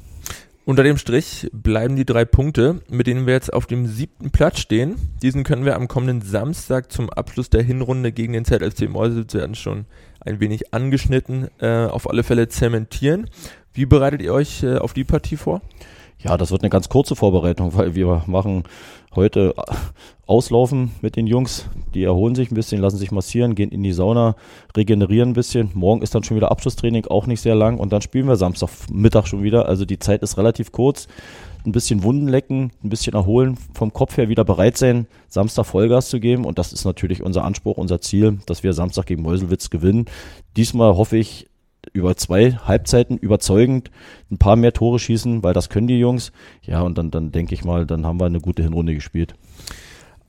Unter 0.65 0.83
dem 0.83 0.97
Strich 0.97 1.49
bleiben 1.53 1.95
die 1.95 2.03
drei 2.03 2.25
Punkte, 2.25 2.81
mit 2.89 3.07
denen 3.07 3.25
wir 3.25 3.33
jetzt 3.33 3.53
auf 3.53 3.67
dem 3.67 3.85
siebten 3.85 4.31
Platz 4.31 4.59
stehen. 4.59 4.97
Diesen 5.21 5.45
können 5.45 5.63
wir 5.63 5.77
am 5.77 5.87
kommenden 5.87 6.21
Samstag 6.21 6.91
zum 6.91 7.09
Abschluss 7.09 7.49
der 7.49 7.63
Hinrunde 7.63 8.11
gegen 8.11 8.33
den 8.33 8.43
ZFC 8.43 8.89
Mäuse, 8.89 9.25
werden 9.31 9.55
schon 9.55 9.85
ein 10.19 10.41
wenig 10.41 10.73
angeschnitten, 10.73 11.47
äh, 11.59 11.85
auf 11.85 12.09
alle 12.09 12.23
Fälle 12.23 12.49
zementieren. 12.49 13.29
Wie 13.77 13.85
bereitet 13.85 14.23
ihr 14.23 14.33
euch 14.33 14.63
äh, 14.63 14.79
auf 14.79 14.93
die 14.93 15.03
Partie 15.03 15.37
vor? 15.37 15.61
Ja, 16.17 16.35
das 16.35 16.49
wird 16.49 16.63
eine 16.63 16.71
ganz 16.71 16.89
kurze 16.89 17.15
Vorbereitung, 17.15 17.75
weil 17.75 17.93
wir 17.93 18.23
machen 18.25 18.63
heute 19.13 19.53
auslaufen 20.25 20.93
mit 21.01 21.15
den 21.15 21.27
Jungs. 21.27 21.69
Die 21.93 22.03
erholen 22.03 22.33
sich 22.33 22.49
ein 22.49 22.55
bisschen, 22.55 22.81
lassen 22.81 22.97
sich 22.97 23.11
massieren, 23.11 23.53
gehen 23.53 23.69
in 23.69 23.83
die 23.83 23.91
Sauna, 23.91 24.35
regenerieren 24.75 25.29
ein 25.29 25.33
bisschen. 25.33 25.69
Morgen 25.75 26.01
ist 26.01 26.15
dann 26.15 26.23
schon 26.23 26.37
wieder 26.37 26.49
Abschlusstraining, 26.49 27.05
auch 27.05 27.27
nicht 27.27 27.39
sehr 27.39 27.53
lang. 27.53 27.77
Und 27.77 27.93
dann 27.93 28.01
spielen 28.01 28.27
wir 28.27 28.35
Samstagmittag 28.35 29.27
schon 29.27 29.43
wieder. 29.43 29.67
Also 29.67 29.85
die 29.85 29.99
Zeit 29.99 30.23
ist 30.23 30.39
relativ 30.39 30.71
kurz. 30.71 31.07
Ein 31.63 31.71
bisschen 31.71 32.01
Wunden 32.01 32.27
lecken, 32.27 32.71
ein 32.83 32.89
bisschen 32.89 33.13
erholen, 33.13 33.59
vom 33.75 33.93
Kopf 33.93 34.17
her 34.17 34.27
wieder 34.27 34.43
bereit 34.43 34.77
sein, 34.77 35.05
Samstag 35.27 35.67
Vollgas 35.67 36.09
zu 36.09 36.19
geben. 36.19 36.45
Und 36.45 36.57
das 36.57 36.73
ist 36.73 36.83
natürlich 36.83 37.21
unser 37.21 37.43
Anspruch, 37.43 37.77
unser 37.77 38.01
Ziel, 38.01 38.39
dass 38.47 38.63
wir 38.63 38.73
Samstag 38.73 39.05
gegen 39.05 39.21
Meuselwitz 39.21 39.69
gewinnen. 39.69 40.05
Diesmal 40.55 40.97
hoffe 40.97 41.17
ich, 41.17 41.45
über 41.93 42.15
zwei 42.17 42.53
Halbzeiten 42.53 43.17
überzeugend 43.17 43.91
ein 44.31 44.37
paar 44.37 44.55
mehr 44.55 44.73
Tore 44.73 44.99
schießen, 44.99 45.43
weil 45.43 45.53
das 45.53 45.69
können 45.69 45.87
die 45.87 45.99
Jungs. 45.99 46.31
Ja, 46.63 46.81
und 46.81 46.97
dann, 46.97 47.11
dann 47.11 47.31
denke 47.31 47.53
ich 47.53 47.63
mal, 47.63 47.85
dann 47.85 48.05
haben 48.05 48.19
wir 48.19 48.25
eine 48.25 48.41
gute 48.41 48.63
Hinrunde 48.63 48.93
gespielt. 48.93 49.35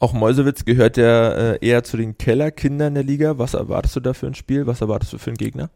Auch 0.01 0.13
Meusewitz 0.13 0.65
gehört 0.65 0.97
ja 0.97 1.33
äh, 1.33 1.59
eher 1.61 1.83
zu 1.83 1.97
den 1.97 2.17
Kellerkindern 2.17 2.95
der 2.95 3.03
Liga. 3.03 3.39
Was 3.39 3.55
erwartest 3.55 3.97
du 3.97 4.01
da 4.01 4.13
für 4.13 4.29
ein 4.29 4.35
Spiel? 4.35 4.67
Was 4.67 4.81
erwartest 4.81 5.13
du 5.13 5.19
für 5.19 5.31
einen 5.31 5.37
Gegner? 5.37 5.71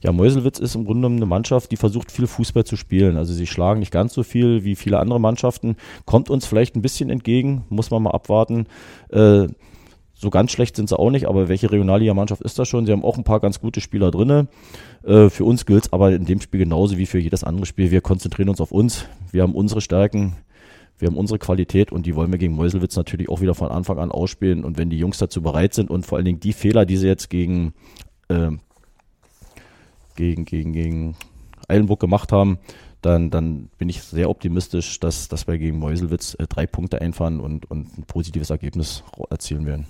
Ja, 0.00 0.12
Meuselwitz 0.12 0.58
ist 0.58 0.74
im 0.74 0.86
Grunde 0.86 1.08
eine 1.08 1.26
Mannschaft, 1.26 1.70
die 1.70 1.76
versucht 1.76 2.10
viel 2.10 2.26
Fußball 2.26 2.64
zu 2.64 2.76
spielen. 2.76 3.18
Also 3.18 3.34
sie 3.34 3.46
schlagen 3.46 3.80
nicht 3.80 3.92
ganz 3.92 4.14
so 4.14 4.22
viel 4.22 4.64
wie 4.64 4.76
viele 4.76 4.98
andere 4.98 5.20
Mannschaften. 5.20 5.76
Kommt 6.06 6.30
uns 6.30 6.46
vielleicht 6.46 6.74
ein 6.74 6.80
bisschen 6.80 7.10
entgegen, 7.10 7.64
muss 7.68 7.90
man 7.90 8.02
mal 8.02 8.12
abwarten. 8.12 8.66
Äh, 9.10 9.48
so 10.20 10.28
ganz 10.28 10.52
schlecht 10.52 10.76
sind 10.76 10.86
sie 10.90 10.98
auch 10.98 11.10
nicht, 11.10 11.26
aber 11.26 11.48
welche 11.48 11.72
Regionalliga-Mannschaft 11.72 12.42
ist 12.42 12.58
das 12.58 12.68
schon? 12.68 12.84
Sie 12.84 12.92
haben 12.92 13.04
auch 13.04 13.16
ein 13.16 13.24
paar 13.24 13.40
ganz 13.40 13.58
gute 13.58 13.80
Spieler 13.80 14.10
drinne. 14.10 14.48
Äh, 15.02 15.30
für 15.30 15.44
uns 15.44 15.64
gilt 15.64 15.86
es 15.86 15.92
aber 15.94 16.12
in 16.12 16.26
dem 16.26 16.42
Spiel 16.42 16.60
genauso 16.60 16.98
wie 16.98 17.06
für 17.06 17.18
jedes 17.18 17.42
andere 17.42 17.64
Spiel. 17.64 17.90
Wir 17.90 18.02
konzentrieren 18.02 18.50
uns 18.50 18.60
auf 18.60 18.70
uns. 18.70 19.06
Wir 19.32 19.42
haben 19.42 19.54
unsere 19.54 19.80
Stärken. 19.80 20.36
Wir 20.98 21.08
haben 21.08 21.16
unsere 21.16 21.38
Qualität 21.38 21.90
und 21.90 22.04
die 22.04 22.14
wollen 22.14 22.30
wir 22.30 22.38
gegen 22.38 22.54
Meuselwitz 22.54 22.96
natürlich 22.96 23.30
auch 23.30 23.40
wieder 23.40 23.54
von 23.54 23.70
Anfang 23.70 23.98
an 23.98 24.10
ausspielen. 24.10 24.62
Und 24.62 24.76
wenn 24.76 24.90
die 24.90 24.98
Jungs 24.98 25.16
dazu 25.16 25.40
bereit 25.40 25.72
sind 25.72 25.88
und 25.88 26.04
vor 26.04 26.18
allen 26.18 26.26
Dingen 26.26 26.40
die 26.40 26.52
Fehler, 26.52 26.84
die 26.84 26.98
sie 26.98 27.06
jetzt 27.06 27.30
gegen, 27.30 27.72
äh, 28.28 28.50
gegen, 30.16 30.44
gegen, 30.44 30.74
gegen 30.74 31.16
Eilenburg 31.66 31.98
gemacht 31.98 32.30
haben, 32.30 32.58
dann, 33.00 33.30
dann 33.30 33.70
bin 33.78 33.88
ich 33.88 34.02
sehr 34.02 34.28
optimistisch, 34.28 35.00
dass, 35.00 35.28
dass 35.28 35.46
wir 35.46 35.56
gegen 35.56 35.78
Meuselwitz 35.78 36.36
äh, 36.38 36.46
drei 36.46 36.66
Punkte 36.66 37.00
einfahren 37.00 37.40
und, 37.40 37.70
und 37.70 37.96
ein 37.96 38.02
positives 38.02 38.50
Ergebnis 38.50 39.02
erzielen 39.30 39.64
werden. 39.64 39.86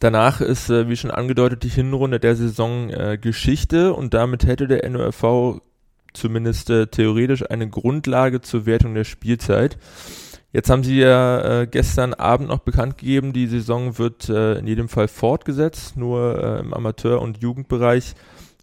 Danach 0.00 0.40
ist, 0.40 0.70
äh, 0.70 0.88
wie 0.88 0.96
schon 0.96 1.10
angedeutet, 1.10 1.64
die 1.64 1.68
Hinrunde 1.68 2.20
der 2.20 2.36
Saison 2.36 2.90
äh, 2.90 3.18
Geschichte 3.20 3.94
und 3.94 4.14
damit 4.14 4.46
hätte 4.46 4.68
der 4.68 4.88
NORV 4.88 5.60
zumindest 6.12 6.70
äh, 6.70 6.86
theoretisch 6.86 7.48
eine 7.50 7.68
Grundlage 7.68 8.40
zur 8.40 8.66
Wertung 8.66 8.94
der 8.94 9.04
Spielzeit. 9.04 9.76
Jetzt 10.52 10.70
haben 10.70 10.82
sie 10.82 10.98
ja 10.98 11.62
äh, 11.62 11.66
gestern 11.66 12.14
Abend 12.14 12.48
noch 12.48 12.60
bekannt 12.60 12.98
gegeben, 12.98 13.32
die 13.32 13.46
Saison 13.48 13.98
wird 13.98 14.28
äh, 14.28 14.58
in 14.58 14.66
jedem 14.66 14.88
Fall 14.88 15.08
fortgesetzt, 15.08 15.96
nur 15.96 16.42
äh, 16.42 16.60
im 16.60 16.72
Amateur- 16.72 17.20
und 17.20 17.42
Jugendbereich 17.42 18.14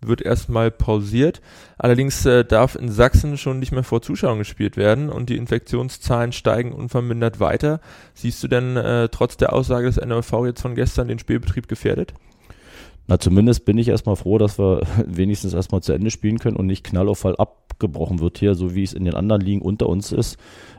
wird 0.08 0.22
erstmal 0.22 0.72
pausiert. 0.72 1.42
Allerdings 1.78 2.26
äh, 2.26 2.44
darf 2.44 2.76
in 2.76 2.92
Sachsen 2.92 3.38
schon 3.38 3.60
nicht 3.60 3.72
mehr 3.72 3.84
vor 3.84 4.02
Zuschauern 4.02 4.40
gespielt 4.40 4.78
werden 4.78 5.10
und 5.10 5.30
die 5.30 5.38
Infektionszahlen 5.38 6.32
steigen 6.32 6.72
unvermindert 6.72 7.40
weiter. 7.40 7.80
Siehst 8.14 8.42
du 8.44 8.48
denn 8.48 8.78
äh, 8.78 9.10
trotz 9.10 9.38
der 9.38 9.54
Aussage 9.54 9.88
des 9.88 9.98
NLV 9.98 10.32
jetzt 10.46 10.62
von 10.62 10.76
gestern 10.76 11.08
den 11.08 11.20
Spielbetrieb 11.20 11.68
gefährdet? 11.68 12.14
Na, 13.08 13.20
zumindest 13.20 13.66
bin 13.66 13.78
ich 13.78 13.90
erstmal 13.90 14.16
froh, 14.16 14.38
dass 14.38 14.58
wir 14.58 14.82
wenigstens 15.06 15.54
erstmal 15.54 15.82
zu 15.82 15.94
Ende 15.94 16.10
spielen 16.10 16.40
können 16.40 16.58
und 16.58 16.66
nicht 16.66 16.84
Knallauffall 16.84 17.36
abgebrochen 17.36 18.20
wird 18.20 18.40
hier, 18.40 18.56
so 18.56 18.74
wie 18.74 18.84
es 18.84 18.94
in 18.94 19.06
den 19.06 19.14
anderen 19.14 19.42
Ligen 19.42 19.62
unter 19.62 19.88
uns 19.88 20.12
ist. 20.12 20.38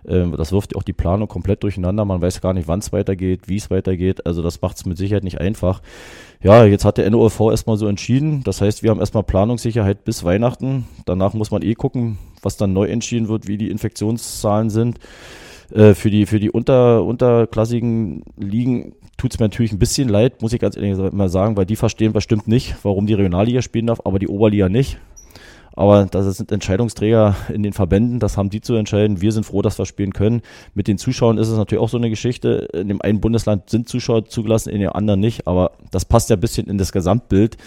Ähm, 0.09 0.35
das 0.37 0.51
wirft 0.51 0.75
auch 0.75 0.83
die 0.83 0.93
Planung 0.93 1.29
komplett 1.29 1.63
durcheinander. 1.63 2.05
Man 2.05 2.21
weiß 2.21 2.41
gar 2.41 2.53
nicht, 2.53 2.67
wann 2.67 2.81
es 2.81 2.93
weitergeht, 2.93 3.43
wie 3.47 3.57
es 3.57 3.71
weitergeht. 3.71 4.27
Also 4.27 4.43
das 4.43 4.61
macht 4.61 4.77
es 4.77 4.87
mit 4.87 4.99
Sicherheit 4.99 5.25
nicht 5.25 5.41
einfach. 5.41 5.83
Ja, 6.43 6.65
jetzt 6.65 6.85
hat 6.85 6.99
der 6.99 7.09
NOV 7.11 7.41
erstmal 7.51 7.77
so 7.77 7.87
entschieden. 7.87 8.43
Das 8.43 8.61
heißt, 8.61 8.83
wir 8.83 8.91
haben 8.91 9.01
erstmal 9.01 9.23
Planungssicherheit 9.23 10.05
bis 10.05 10.25
Weihnachten. 10.25 10.87
Danach 11.05 11.33
muss 11.33 11.53
man 11.53 11.63
eh 11.63 11.75
gucken, 11.75 12.19
was 12.43 12.57
dann 12.57 12.73
neu 12.73 12.87
entschieden 12.87 13.29
wird, 13.29 13.47
wie 13.47 13.57
die 13.57 13.71
Infektionszahlen 13.71 14.71
sind. 14.71 14.99
Äh, 15.73 15.95
für 15.95 16.11
die, 16.11 16.27
für 16.27 16.41
die 16.41 16.51
unter, 16.51 17.05
unterklassigen 17.05 18.23
Ligen 18.37 18.95
tut 19.17 19.33
es 19.33 19.39
mir 19.39 19.47
natürlich 19.47 19.73
ein 19.73 19.79
bisschen 19.79 20.09
leid, 20.09 20.43
muss 20.43 20.53
ich 20.53 20.61
ganz 20.61 20.77
ehrlich 20.77 20.97
mal 21.13 21.29
sagen, 21.29 21.57
weil 21.57 21.67
die 21.67 21.77
verstehen 21.77 22.13
bestimmt 22.13 22.49
nicht, 22.49 22.77
warum 22.83 23.07
die 23.07 23.15
Regionalliga 23.15 23.63
spielen 23.63 23.87
darf, 23.87 24.01
aber 24.05 24.19
die 24.19 24.29
Oberliga 24.29 24.69
nicht. 24.69 24.99
Aber 25.79 26.07
das 26.07 26.39
sind 26.39 26.51
Entscheidungsträger 26.51 27.37
in 27.53 27.63
den 27.63 27.75
Verbänden, 27.75 28.19
das 28.19 28.39
haben 28.39 28.49
die 28.49 28.63
zu 28.63 28.75
entscheiden. 28.77 29.21
Wir 29.21 29.31
sind 29.31 29.45
froh, 29.45 29.61
dass 29.61 29.79
wir 29.79 29.85
spielen 29.85 30.15
können. 30.15 30.41
Mit 30.73 30.89
den 30.89 30.97
Zuschauern 30.97 31.37
ist 31.37 31.49
es 31.49 31.59
natürlich 31.59 31.83
auch 31.83 31.91
so 31.91 31.99
eine 31.99 32.09
Geschichte. 32.09 32.69
In 32.73 32.89
dem 32.89 33.03
einen 33.03 33.21
Bundesland 33.21 33.69
sind 33.69 33.87
Zuschauer 33.87 34.25
zugelassen, 34.25 34.71
in 34.71 34.81
dem 34.81 34.91
anderen 34.91 35.21
nicht. 35.21 35.47
Aber 35.47 35.73
das 35.91 36.07
passt 36.07 36.31
ja 36.31 36.37
ein 36.37 36.41
bisschen 36.41 36.67
in 36.67 36.79
das 36.79 36.93
Gesamtbild. 36.93 37.59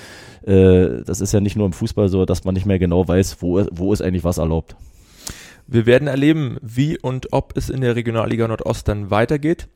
Äh, 0.43 1.03
das 1.05 1.21
ist 1.21 1.33
ja 1.33 1.39
nicht 1.39 1.55
nur 1.55 1.67
im 1.67 1.73
Fußball 1.73 2.09
so, 2.09 2.25
dass 2.25 2.45
man 2.45 2.55
nicht 2.55 2.65
mehr 2.65 2.79
genau 2.79 3.07
weiß, 3.07 3.43
wo, 3.43 3.63
wo 3.71 3.93
ist 3.93 4.01
eigentlich 4.01 4.23
was 4.23 4.39
erlaubt. 4.39 4.75
Wir 5.71 5.85
werden 5.85 6.07
erleben, 6.07 6.57
wie 6.63 6.97
und 6.97 7.31
ob 7.31 7.55
es 7.55 7.69
in 7.69 7.81
der 7.81 7.95
Regionalliga 7.95 8.47
Nordost 8.47 8.87
dann 8.87 9.11
weitergeht. 9.11 9.67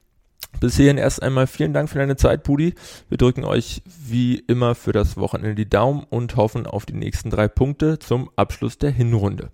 Bis 0.60 0.76
hierhin 0.76 0.98
erst 0.98 1.22
einmal 1.22 1.46
vielen 1.46 1.72
Dank 1.72 1.88
für 1.88 2.00
deine 2.00 2.16
Zeit, 2.16 2.42
Pudi. 2.42 2.74
Wir 3.10 3.20
drücken 3.20 3.44
euch 3.44 3.84
wie 3.86 4.40
immer 4.40 4.74
für 4.74 4.92
das 4.92 5.18
Wochenende 5.18 5.54
die 5.54 5.70
Daumen 5.70 6.04
und 6.10 6.36
hoffen 6.36 6.66
auf 6.66 6.88
die 6.88 6.96
nächsten 6.96 7.30
drei 7.30 7.48
Punkte 7.48 8.00
zum 8.00 8.32
Abschluss 8.36 8.80
der 8.80 8.90
Hinrunde. 8.90 9.52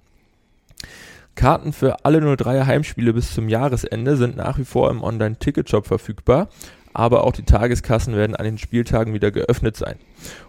Karten 1.36 1.74
für 1.74 2.06
alle 2.06 2.20
03er 2.20 2.66
Heimspiele 2.66 3.12
bis 3.12 3.34
zum 3.34 3.50
Jahresende 3.50 4.16
sind 4.16 4.38
nach 4.38 4.58
wie 4.58 4.66
vor 4.66 4.90
im 4.92 5.04
Online-Ticket-Shop 5.04 5.88
verfügbar, 5.88 6.48
aber 6.94 7.26
auch 7.26 7.34
die 7.34 7.44
Tageskassen 7.44 8.16
werden 8.16 8.38
an 8.38 8.46
den 8.46 8.58
Spieltagen 8.58 9.14
wieder 9.14 9.32
geöffnet 9.32 9.76
sein. 9.76 9.98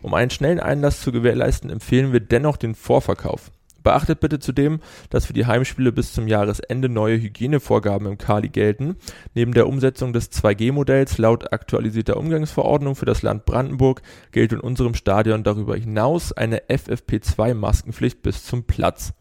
Um 0.02 0.14
einen 0.14 0.30
schnellen 0.30 0.60
Einlass 0.60 1.00
zu 1.00 1.10
gewährleisten, 1.10 1.68
empfehlen 1.68 2.12
wir 2.12 2.20
dennoch 2.20 2.58
den 2.58 2.76
Vorverkauf. 2.76 3.50
Beachtet 3.82 4.20
bitte 4.20 4.38
zudem, 4.38 4.80
dass 5.08 5.26
für 5.26 5.32
die 5.32 5.46
Heimspiele 5.46 5.92
bis 5.92 6.12
zum 6.12 6.28
Jahresende 6.28 6.88
neue 6.88 7.20
Hygienevorgaben 7.20 8.06
im 8.06 8.18
Kali 8.18 8.48
gelten. 8.48 8.96
Neben 9.34 9.54
der 9.54 9.66
Umsetzung 9.66 10.12
des 10.12 10.30
2G-Modells 10.32 11.18
laut 11.18 11.52
aktualisierter 11.52 12.16
Umgangsverordnung 12.16 12.96
für 12.96 13.06
das 13.06 13.22
Land 13.22 13.44
Brandenburg 13.44 14.02
gilt 14.32 14.52
in 14.52 14.60
unserem 14.60 14.94
Stadion 14.94 15.42
darüber 15.42 15.76
hinaus 15.76 16.32
eine 16.32 16.62
FFP2-Maskenpflicht 16.68 18.22
bis 18.22 18.44
zum 18.44 18.64
Platz. 18.64 19.12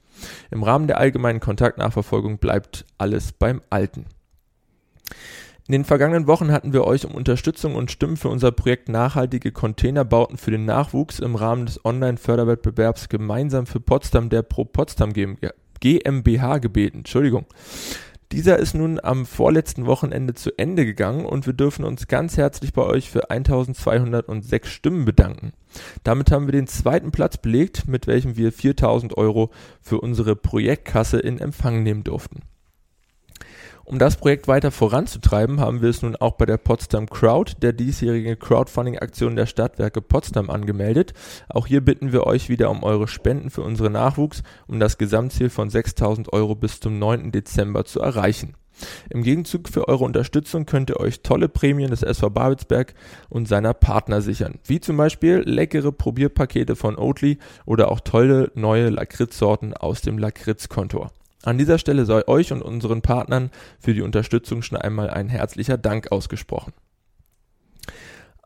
Im 0.51 0.63
Rahmen 0.63 0.87
der 0.87 0.97
allgemeinen 0.97 1.39
Kontaktnachverfolgung 1.39 2.39
bleibt 2.39 2.85
alles 2.97 3.31
beim 3.31 3.61
Alten. 3.69 4.05
In 5.69 5.73
den 5.73 5.85
vergangenen 5.85 6.25
Wochen 6.25 6.51
hatten 6.51 6.73
wir 6.73 6.83
euch 6.83 7.05
um 7.05 7.13
Unterstützung 7.13 7.75
und 7.75 7.91
Stimmen 7.91 8.17
für 8.17 8.29
unser 8.29 8.51
Projekt 8.51 8.89
Nachhaltige 8.89 9.51
Containerbauten 9.51 10.35
für 10.37 10.49
den 10.49 10.65
Nachwuchs 10.65 11.19
im 11.19 11.35
Rahmen 11.35 11.67
des 11.67 11.85
Online-Förderwettbewerbs 11.85 13.07
gemeinsam 13.07 13.67
für 13.67 13.79
Potsdam 13.79 14.29
der 14.29 14.41
Pro 14.41 14.65
Potsdam 14.65 15.13
GmbH 15.13 16.57
gebeten. 16.57 16.97
Entschuldigung. 16.97 17.45
Dieser 18.31 18.57
ist 18.57 18.73
nun 18.73 18.99
am 18.99 19.27
vorletzten 19.27 19.85
Wochenende 19.85 20.33
zu 20.33 20.57
Ende 20.57 20.87
gegangen 20.87 21.23
und 21.23 21.45
wir 21.45 21.53
dürfen 21.53 21.85
uns 21.85 22.07
ganz 22.07 22.35
herzlich 22.35 22.73
bei 22.73 22.81
euch 22.81 23.11
für 23.11 23.29
1206 23.29 24.69
Stimmen 24.69 25.05
bedanken. 25.05 25.53
Damit 26.03 26.31
haben 26.31 26.47
wir 26.47 26.51
den 26.51 26.65
zweiten 26.65 27.11
Platz 27.11 27.37
belegt, 27.37 27.87
mit 27.87 28.07
welchem 28.07 28.37
wir 28.37 28.51
4000 28.51 29.15
Euro 29.19 29.51
für 29.83 30.01
unsere 30.01 30.35
Projektkasse 30.35 31.19
in 31.19 31.37
Empfang 31.37 31.83
nehmen 31.83 32.03
durften. 32.03 32.39
Um 33.89 33.97
das 33.97 34.17
Projekt 34.17 34.47
weiter 34.47 34.69
voranzutreiben, 34.69 35.59
haben 35.59 35.81
wir 35.81 35.89
es 35.89 36.03
nun 36.03 36.15
auch 36.15 36.33
bei 36.33 36.45
der 36.45 36.57
Potsdam 36.57 37.09
Crowd, 37.09 37.53
der 37.63 37.73
diesjährigen 37.73 38.37
Crowdfunding-Aktion 38.37 39.35
der 39.35 39.47
Stadtwerke 39.47 39.99
Potsdam, 39.99 40.51
angemeldet. 40.51 41.13
Auch 41.49 41.65
hier 41.65 41.83
bitten 41.83 42.11
wir 42.11 42.27
euch 42.27 42.49
wieder 42.49 42.69
um 42.69 42.83
eure 42.83 43.07
Spenden 43.07 43.49
für 43.49 43.63
unseren 43.63 43.93
Nachwuchs, 43.93 44.43
um 44.67 44.79
das 44.79 44.99
Gesamtziel 44.99 45.49
von 45.49 45.71
6000 45.71 46.31
Euro 46.33 46.53
bis 46.53 46.79
zum 46.79 46.99
9. 46.99 47.31
Dezember 47.31 47.83
zu 47.83 47.99
erreichen. 47.99 48.53
Im 49.09 49.23
Gegenzug 49.23 49.69
für 49.69 49.87
eure 49.87 50.03
Unterstützung 50.03 50.67
könnt 50.67 50.91
ihr 50.91 50.99
euch 50.99 51.23
tolle 51.23 51.49
Prämien 51.49 51.89
des 51.89 52.03
SV 52.03 52.29
Babelsberg 52.29 52.93
und 53.27 53.47
seiner 53.47 53.73
Partner 53.73 54.21
sichern, 54.21 54.59
wie 54.65 54.79
zum 54.79 54.97
Beispiel 54.97 55.41
leckere 55.43 55.91
Probierpakete 55.91 56.75
von 56.75 56.95
Oatly 56.95 57.39
oder 57.65 57.89
auch 57.89 58.01
tolle 58.01 58.51
neue 58.53 58.89
Lakritzsorten 58.89 59.73
aus 59.73 60.01
dem 60.01 60.19
Lakritzkontor. 60.19 61.09
An 61.43 61.57
dieser 61.57 61.77
Stelle 61.77 62.05
sei 62.05 62.27
euch 62.27 62.51
und 62.51 62.61
unseren 62.61 63.01
Partnern 63.01 63.49
für 63.79 63.93
die 63.93 64.01
Unterstützung 64.01 64.61
schon 64.61 64.77
einmal 64.77 65.09
ein 65.09 65.29
herzlicher 65.29 65.77
Dank 65.77 66.11
ausgesprochen. 66.11 66.73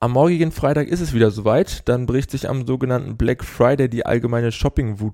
Am 0.04 0.12
morgigen 0.12 0.52
Freitag 0.52 0.90
ist 0.90 1.00
es 1.00 1.14
wieder 1.14 1.32
soweit, 1.32 1.88
dann 1.88 2.06
bricht 2.06 2.30
sich 2.30 2.50
am 2.50 2.68
sogenannten 2.68 3.16
Black 3.16 3.42
Friday 3.42 3.88
die 3.88 4.06
allgemeine 4.06 4.52
Shopping-Wut. 4.52 5.14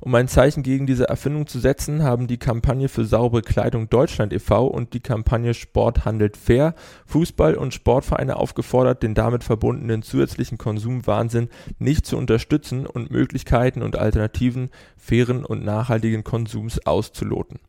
Um 0.00 0.14
ein 0.16 0.26
Zeichen 0.26 0.64
gegen 0.64 0.88
diese 0.88 1.08
Erfindung 1.08 1.46
zu 1.46 1.60
setzen, 1.60 2.02
haben 2.02 2.26
die 2.26 2.36
Kampagne 2.36 2.88
für 2.88 3.04
saubere 3.04 3.42
Kleidung 3.42 3.88
Deutschland 3.88 4.32
e.V. 4.32 4.66
und 4.66 4.92
die 4.94 4.98
Kampagne 4.98 5.54
Sport 5.54 6.04
handelt 6.04 6.36
fair 6.36 6.74
Fußball- 7.08 7.54
und 7.54 7.74
Sportvereine 7.74 8.38
aufgefordert, 8.38 9.04
den 9.04 9.14
damit 9.14 9.44
verbundenen 9.44 10.02
zusätzlichen 10.02 10.58
Konsumwahnsinn 10.58 11.48
nicht 11.78 12.04
zu 12.04 12.16
unterstützen 12.16 12.86
und 12.86 13.12
Möglichkeiten 13.12 13.82
und 13.82 13.96
Alternativen 13.96 14.70
fairen 14.96 15.44
und 15.44 15.64
nachhaltigen 15.64 16.24
Konsums 16.24 16.84
auszuloten. 16.84 17.60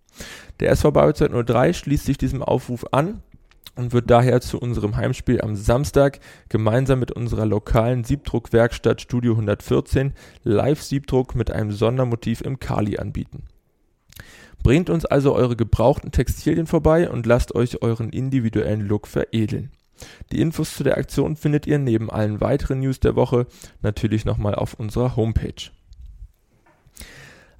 Der 0.60 0.72
SV 0.72 0.94
Bayreuth 0.94 1.48
03 1.48 1.74
schließt 1.74 2.08
sich 2.08 2.18
diesem 2.18 2.42
Aufruf 2.42 2.88
an 2.92 3.22
und 3.76 3.94
wird 3.94 4.10
daher 4.10 4.42
zu 4.42 4.60
unserem 4.60 4.96
Heimspiel 4.96 5.42
am 5.42 5.56
Samstag 5.56 6.20
gemeinsam 6.50 7.00
mit 7.00 7.12
unserer 7.12 7.46
lokalen 7.46 8.04
Siebdruckwerkstatt 8.04 9.02
Studio 9.02 9.34
114 9.34 10.14
Live-Siebdruck 10.44 11.36
mit 11.36 11.52
einem 11.52 11.72
Sondermotiv 11.72 12.42
im 12.42 12.60
Kali 12.60 12.98
anbieten. 12.98 13.44
Bringt 14.62 14.90
uns 14.90 15.06
also 15.06 15.36
eure 15.36 15.56
gebrauchten 15.56 16.12
Textilien 16.12 16.68
vorbei 16.68 17.10
und 17.10 17.26
lasst 17.26 17.54
euch 17.54 17.82
euren 17.82 18.10
individuellen 18.10 18.88
Look 18.88 19.08
veredeln. 19.08 19.72
Die 20.32 20.42
Infos 20.42 20.76
zu 20.76 20.84
der 20.84 20.98
Aktion 20.98 21.36
findet 21.36 21.68
ihr 21.68 21.80
neben 21.80 22.10
allen 22.10 22.42
weiteren 22.42 22.80
News 22.80 23.00
der 23.00 23.16
Woche 23.16 23.46
natürlich 23.82 24.26
nochmal 24.26 24.56
auf 24.56 24.74
unserer 24.74 25.16
Homepage. 25.16 25.72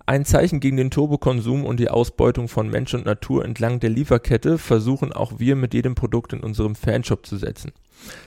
Ein 0.06 0.26
Zeichen 0.26 0.60
gegen 0.60 0.76
den 0.76 0.92
Turbokonsum 0.92 1.64
und 1.64 1.80
die 1.80 1.90
Ausbeutung 1.90 2.50
von 2.50 2.70
Mensch 2.70 2.94
und 2.94 3.06
Natur 3.06 3.46
entlang 3.46 3.80
der 3.80 3.90
Lieferkette 3.90 4.58
versuchen 4.58 5.14
auch 5.14 5.40
wir 5.40 5.56
mit 5.56 5.74
jedem 5.74 5.96
Produkt 5.96 6.34
in 6.34 6.42
unserem 6.42 6.76
Fanshop 6.76 7.26
zu 7.26 7.38
setzen. 7.38 7.72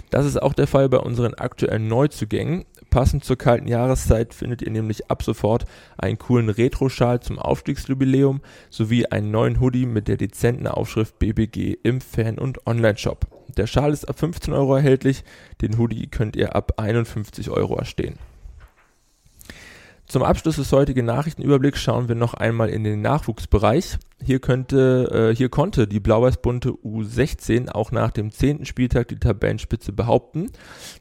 Das 0.09 0.25
ist 0.25 0.41
auch 0.41 0.55
der 0.55 0.67
Fall 0.67 0.89
bei 0.89 0.97
unseren 0.97 1.35
aktuellen 1.35 1.87
Neuzugängen. 1.87 2.65
Passend 2.89 3.25
zur 3.25 3.37
kalten 3.37 3.69
Jahreszeit 3.69 4.33
findet 4.33 4.63
ihr 4.63 4.71
nämlich 4.71 5.11
ab 5.11 5.23
sofort 5.23 5.67
einen 5.99 6.17
coolen 6.17 6.49
Retro-Schal 6.49 7.21
zum 7.21 7.39
Aufstiegsjubiläum 7.39 8.41
sowie 8.71 9.05
einen 9.05 9.31
neuen 9.31 9.61
Hoodie 9.61 9.85
mit 9.85 10.09
der 10.09 10.17
dezenten 10.17 10.69
Aufschrift 10.69 11.19
BBG 11.19 11.77
im 11.83 12.01
Fan- 12.01 12.39
und 12.39 12.67
Online-Shop. 12.67 13.27
Der 13.59 13.67
Schal 13.67 13.93
ist 13.93 14.09
ab 14.09 14.19
15 14.19 14.55
Euro 14.55 14.77
erhältlich, 14.77 15.25
den 15.61 15.77
Hoodie 15.77 16.07
könnt 16.07 16.37
ihr 16.37 16.57
ab 16.57 16.73
51 16.79 17.51
Euro 17.51 17.77
erstehen. 17.77 18.15
Zum 20.09 20.23
Abschluss 20.23 20.55
des 20.55 20.71
heutigen 20.71 21.05
Nachrichtenüberblicks 21.05 21.81
schauen 21.81 22.07
wir 22.07 22.15
noch 22.15 22.35
einmal 22.35 22.69
in 22.69 22.85
den 22.85 23.03
Nachwuchsbereich. 23.03 23.99
Hier, 24.23 24.39
könnte, 24.39 25.31
äh, 25.33 25.37
hier 25.37 25.49
konnte 25.49 25.89
die 25.89 25.99
blau-weiß-bunte 25.99 26.71
U16 26.71 27.71
auch 27.71 27.91
nach 27.91 28.13
dem 28.13 28.31
zehnten 28.31 28.67
Spieltag 28.67 29.09
die 29.09 29.19
Tabellenspitze 29.19 29.93
behaupten. 29.93 30.53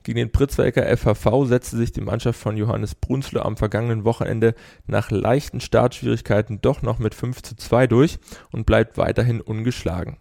Gegen 0.01 0.17
den 0.17 0.31
Pritzwalker 0.31 0.85
FHV 0.97 1.45
setzte 1.45 1.77
sich 1.77 1.91
die 1.91 2.01
Mannschaft 2.01 2.39
von 2.39 2.57
Johannes 2.57 2.95
Brunzle 2.95 3.45
am 3.45 3.57
vergangenen 3.57 4.05
Wochenende 4.05 4.55
nach 4.87 5.11
leichten 5.11 5.59
Startschwierigkeiten 5.59 6.61
doch 6.61 6.81
noch 6.81 6.97
mit 6.97 7.13
5 7.13 7.43
zu 7.43 7.55
2 7.55 7.85
durch 7.85 8.17
und 8.51 8.65
bleibt 8.65 8.97
weiterhin 8.97 9.39
ungeschlagen. 9.39 10.17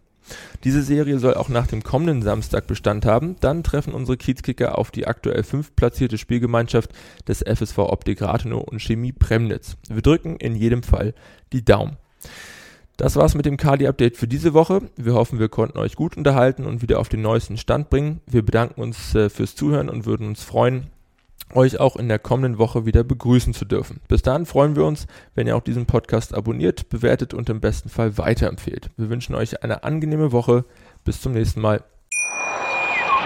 Diese 0.65 0.83
Serie 0.83 1.19
soll 1.19 1.35
auch 1.35 1.49
nach 1.49 1.67
dem 1.67 1.83
kommenden 1.83 2.23
Samstag 2.23 2.67
Bestand 2.67 3.07
haben. 3.07 3.37
Dann 3.41 3.63
treffen 3.63 3.93
unsere 3.93 4.17
Kiezkicker 4.17 4.79
auf 4.79 4.91
die 4.91 5.07
aktuell 5.07 5.43
fünftplatzierte 5.43 6.19
Spielgemeinschaft 6.19 6.91
des 7.29 7.43
FSV 7.43 7.79
Optik 7.79 8.23
Rathenow 8.23 8.63
und 8.63 8.81
Chemie 8.81 9.13
Premnitz. 9.13 9.77
Wir 9.89 10.03
drücken 10.03 10.37
in 10.37 10.57
jedem 10.57 10.83
Fall 10.83 11.15
die 11.53 11.65
Daumen. 11.65 11.97
Das 12.97 13.17
war's 13.17 13.35
mit 13.35 13.45
dem 13.45 13.57
Kali-Update 13.57 14.17
für 14.17 14.29
diese 14.29 14.55
Woche. 14.55 14.83
Wir 14.97 15.15
hoffen, 15.15 15.41
wir 15.41 15.49
konnten 15.49 15.79
euch 15.79 15.97
gut 15.97 16.17
unterhalten 16.17 16.65
und 16.65 16.81
wieder 16.81 17.01
auf 17.01 17.09
den 17.09 17.23
neuesten 17.23 17.57
Stand 17.57 17.91
bringen. 17.91 18.21
Wir 18.27 18.45
bedanken 18.45 18.81
uns 18.81 19.15
äh, 19.17 19.29
fürs 19.29 19.57
Zuhören 19.57 19.89
und 19.89 20.07
würden 20.07 20.29
uns 20.29 20.45
freuen, 20.45 20.87
euch 21.55 21.81
auch 21.81 21.97
in 21.97 22.09
der 22.09 22.19
kommenden 22.19 22.59
Woche 22.59 22.87
wieder 22.87 23.05
begrüßen 23.05 23.55
zu 23.55 23.65
dürfen. 23.65 24.01
Bis 24.09 24.23
dahin 24.23 24.47
freuen 24.47 24.77
wir 24.77 24.85
uns, 24.85 25.07
wenn 25.35 25.47
ihr 25.47 25.57
auch 25.57 25.63
diesen 25.63 25.87
Podcast 25.87 26.35
abonniert, 26.35 26.89
bewertet 26.89 27.35
und 27.35 27.49
im 27.51 27.61
besten 27.61 27.89
Fall 27.89 28.19
weiterempfehlt. 28.19 28.91
Wir 28.97 29.11
wünschen 29.11 29.35
euch 29.35 29.63
eine 29.63 29.85
angenehme 29.85 30.33
Woche. 30.33 30.65
Bis 31.05 31.21
zum 31.21 31.33
nächsten 31.33 31.61
Mal. 31.61 31.85